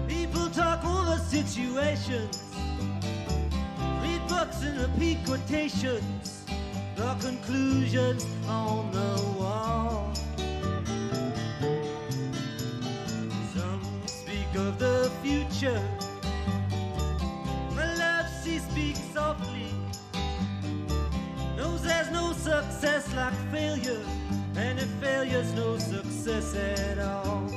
[0.10, 2.44] people talk over situations.
[4.02, 6.44] Read books and repeat quotations.
[6.98, 10.12] The conclusions on the wall.
[13.56, 15.82] Some speak of the future.
[17.74, 19.72] My she speaks softly.
[21.56, 24.04] Knows there's no success like failure,
[24.58, 27.57] and if failure's no success at all.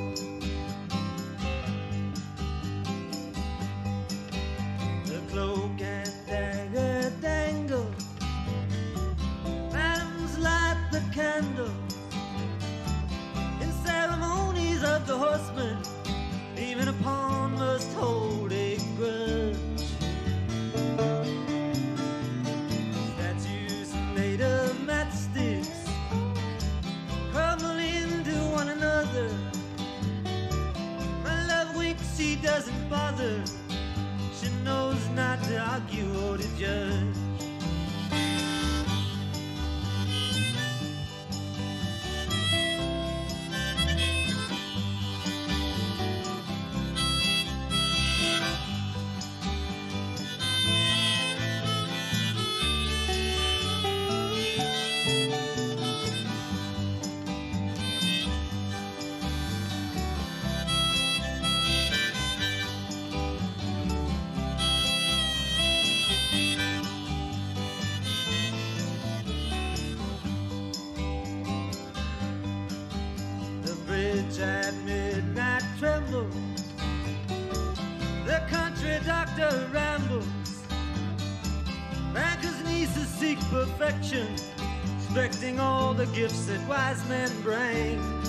[79.41, 80.27] Doctor rambles.
[82.13, 84.27] Banker's nieces seek perfection,
[84.99, 88.20] expecting all the gifts that wise men bring.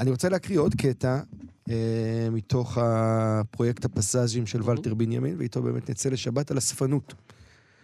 [0.00, 1.20] אני רוצה להקריא עוד קטע
[1.70, 7.14] אה, מתוך הפרויקט הפסאז'ים של ולטר בנימין, ואיתו באמת נצא לשבת על אספנות,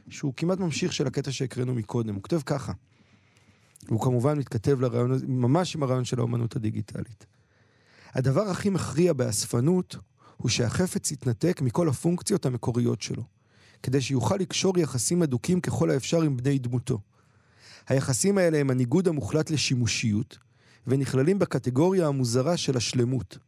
[0.08, 2.14] שהוא כמעט ממשיך של הקטע שהקראנו מקודם.
[2.14, 2.72] הוא כותב ככה,
[3.88, 7.26] הוא כמובן מתכתב לרעיון, ממש עם הרעיון של האומנות הדיגיטלית.
[8.14, 9.96] הדבר הכי מכריע באספנות
[10.36, 13.22] הוא שהחפץ יתנתק מכל הפונקציות המקוריות שלו,
[13.82, 16.98] כדי שיוכל לקשור יחסים הדוקים ככל האפשר עם בני דמותו.
[17.88, 20.45] היחסים האלה הם הניגוד המוחלט לשימושיות,
[20.86, 23.38] ונכללים בקטגוריה המוזרה של השלמות.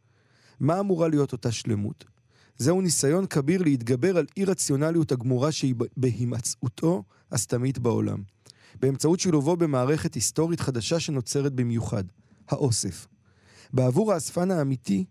[0.59, 2.05] מה אמורה להיות אותה שלמות?
[2.57, 8.21] זהו ניסיון כביר להתגבר על אי-רציונליות הגמורה שהיא בהימצאותו הסתמית בעולם.
[8.79, 12.03] באמצעות שילובו במערכת היסטורית חדשה שנוצרת במיוחד,
[12.49, 13.07] האוסף.
[13.73, 15.05] בעבור האספן האמיתי,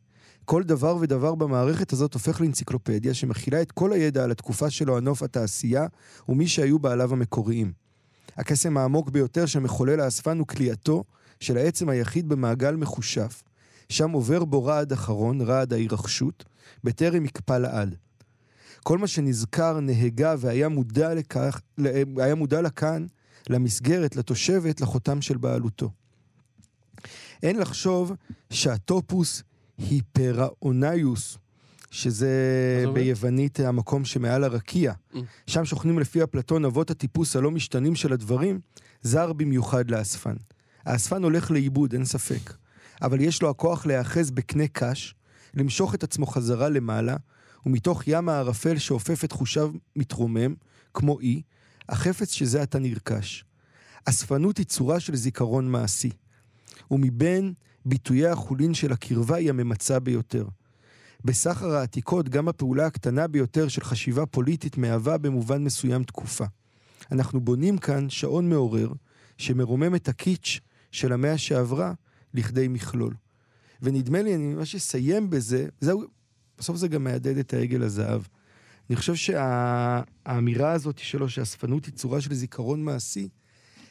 [0.45, 5.23] כל דבר ודבר במערכת הזאת הופך לאנציקלופדיה שמכילה את כל הידע על התקופה שלו הנוף
[5.23, 5.87] התעשייה
[6.29, 7.73] ומי שהיו בעליו המקוריים.
[8.37, 11.05] הקסם העמוק ביותר שמחולל האספן הוא כליאתו
[11.41, 13.43] של העצם היחיד במעגל מחושף,
[13.89, 16.45] שם עובר בו רעד אחרון, רעד ההירחשות,
[16.85, 17.95] בטרם יקפא לעד.
[18.83, 21.61] כל מה שנזכר, נהגה והיה מודע לכך,
[22.17, 23.07] היה מודע לכאן,
[23.51, 25.91] למסגרת, לתושבת, לחותם של בעלותו.
[27.43, 28.13] אין לחשוב
[28.51, 29.43] שהטופוס
[29.79, 31.39] היפראוניוס,
[31.91, 32.29] שזה?
[32.95, 35.17] ביוונית המקום שמעל הרקיע, Mm.
[35.47, 38.61] שם שוכנים לפי אפלטון אבות הטיפוס הלא משתנים של הדברים,
[39.03, 40.37] זר במיוחד לאספן.
[40.89, 42.53] האספן הולך לאיבוד, אין ספק.
[43.03, 45.15] אבל יש לו הכוח להיאחז בקנה קש,
[45.55, 47.17] למשוך את עצמו חזרה למעלה,
[47.67, 50.55] ומתוך ים הערפל שאופף את חושיו מתרומם,
[50.95, 51.43] כמו אי,
[51.89, 53.45] החפץ שזה עתה נרכש.
[54.05, 56.11] אספנות היא צורה של זיכרון מעשי.
[56.91, 57.53] ומבין
[57.87, 60.47] ביטויי החולין של הקרבה היא הממצה ביותר.
[61.25, 66.45] בסחר העתיקות גם הפעולה הקטנה ביותר של חשיבה פוליטית מהווה במובן מסוים תקופה.
[67.13, 68.93] אנחנו בונים כאן שעון מעורר
[69.39, 70.61] שמרומם את הקיץ'
[70.91, 71.93] של המאה שעברה
[72.35, 73.15] לכדי מכלול.
[73.83, 76.05] ונדמה לי, אני ממש אסיים בזה, זהו,
[76.59, 78.23] בסוף זה גם מהדהד את העגל הזהב.
[78.91, 83.29] אני חושב שהאמירה הזאת שלו, שאספנות היא צורה של זיכרון מעשי,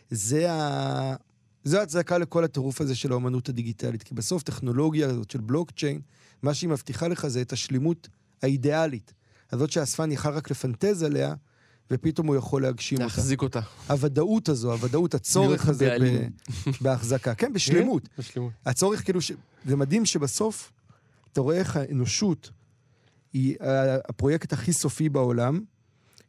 [0.10, 1.16] זה ה...
[1.64, 4.04] זו הצדקה לכל הטירוף הזה של האומנות הדיגיטלית.
[4.04, 6.02] כי בסוף טכנולוגיה הזאת של בלוקצ'יין,
[6.44, 8.08] מה שהיא מבטיחה לך זה את השלימות
[8.42, 9.14] האידיאלית.
[9.52, 11.34] הזאת שהאספן יכל רק לפנטז עליה,
[11.92, 13.06] ופתאום הוא יכול להגשים אותה.
[13.06, 13.60] להחזיק אותה.
[13.90, 15.98] הוודאות הזו, הוודאות, הצורך הזה.
[16.02, 16.28] ב-
[16.84, 17.36] בהחזקה.
[17.36, 18.10] כן, בשלמות.
[18.20, 18.52] בשלמות.
[18.66, 19.32] הצורך כאילו, ש...
[19.66, 20.72] זה מדהים שבסוף,
[21.34, 22.52] אתה רואה איך האנושות
[23.34, 23.56] היא
[24.10, 25.62] הפרויקט הכי סופי בעולם,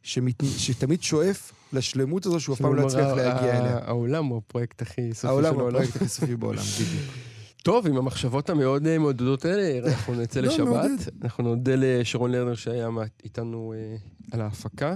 [0.03, 0.43] שמת...
[0.57, 3.79] שתמיד שואף לשלמות הזו שהוא אף פעם לא יצליח להגיע אליה.
[3.83, 5.75] העולם הוא הפרויקט הכי סופי העולם של הוא העולם.
[5.75, 7.13] הפרויקט הכי סופי בעולם, בדיוק.
[7.63, 11.09] טוב, עם המחשבות המאוד אה, מעודדות האלה, אנחנו נצא לא, לשבת.
[11.23, 12.89] אנחנו נודה לשרון לרנר שהיה
[13.23, 13.95] איתנו אה,
[14.31, 14.95] על ההפקה,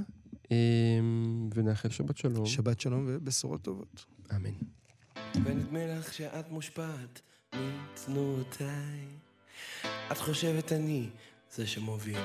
[1.56, 2.46] ונאחל שבת שלום.
[2.46, 4.06] שבת שלום ובשורות טובות.
[4.36, 4.54] אמן.
[5.46, 7.22] ונדמה לך שאת מושפעת
[7.54, 9.08] מצנועותיי.
[10.12, 11.10] את חושבת אני
[11.52, 12.20] זה שמוביל.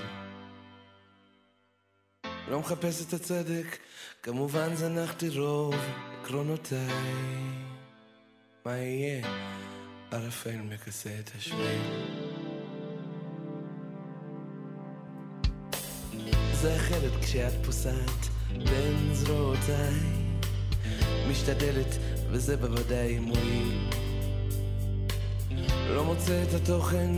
[2.48, 3.78] לא מחפש את הצדק,
[4.22, 5.74] כמובן זנחתי רוב
[6.22, 6.88] עקרונותיי.
[8.66, 9.26] מה יהיה?
[10.10, 12.17] ערפל מכסה את השביל.
[16.62, 19.94] זכרת כשאת פוסעת בין זרועותיי.
[21.30, 21.98] משתדלת
[22.30, 23.90] וזה בוודאי מועיל.
[25.88, 27.10] לא מוצא את התוכן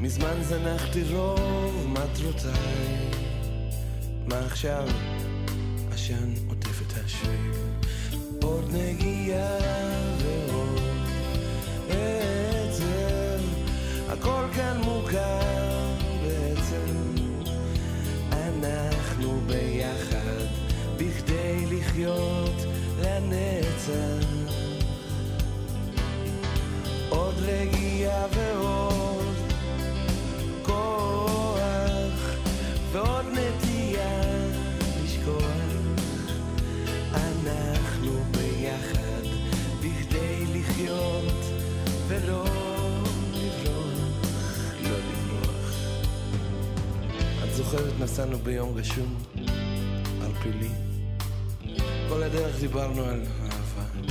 [0.00, 3.10] מזמן זנחתי רוב מטרותיי.
[4.26, 4.88] מה עכשיו?
[5.92, 7.52] עשן עוטף את השביל.
[8.42, 9.58] עוד נגיעה
[10.18, 10.80] ועוד
[11.88, 13.40] עצב.
[14.08, 15.67] הכל כאן מוכר.
[19.18, 20.46] אנחנו ביחד,
[20.96, 22.54] בכדי לחיות
[23.02, 24.28] לנצח.
[27.08, 28.87] עוד רגיעה ועוד...
[48.18, 49.16] נסענו ביום רשום
[50.22, 50.68] על פילי?
[52.08, 54.10] כל הדרך דיברנו על אהבה.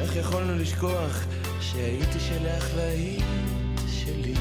[0.00, 1.24] איך יכולנו לשכוח
[1.60, 3.24] שהייתי שלך והיית
[3.88, 4.34] שלי?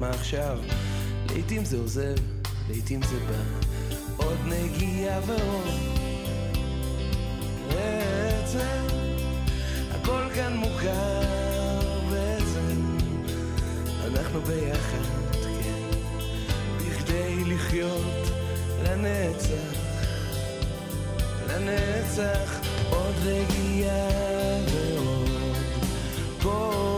[0.00, 0.58] מה עכשיו?
[1.30, 2.16] לעתים זה עוזב,
[2.70, 3.66] לעתים זה בא.
[4.16, 5.68] עוד נגיעה ועוד
[7.68, 8.86] בעצם
[9.90, 11.07] הכל כאן מוכר
[17.48, 18.30] לחיות
[18.82, 19.78] לנצח
[21.48, 24.08] לנצח עוד רגיעה
[24.72, 25.30] ועוד.
[26.42, 26.97] כוח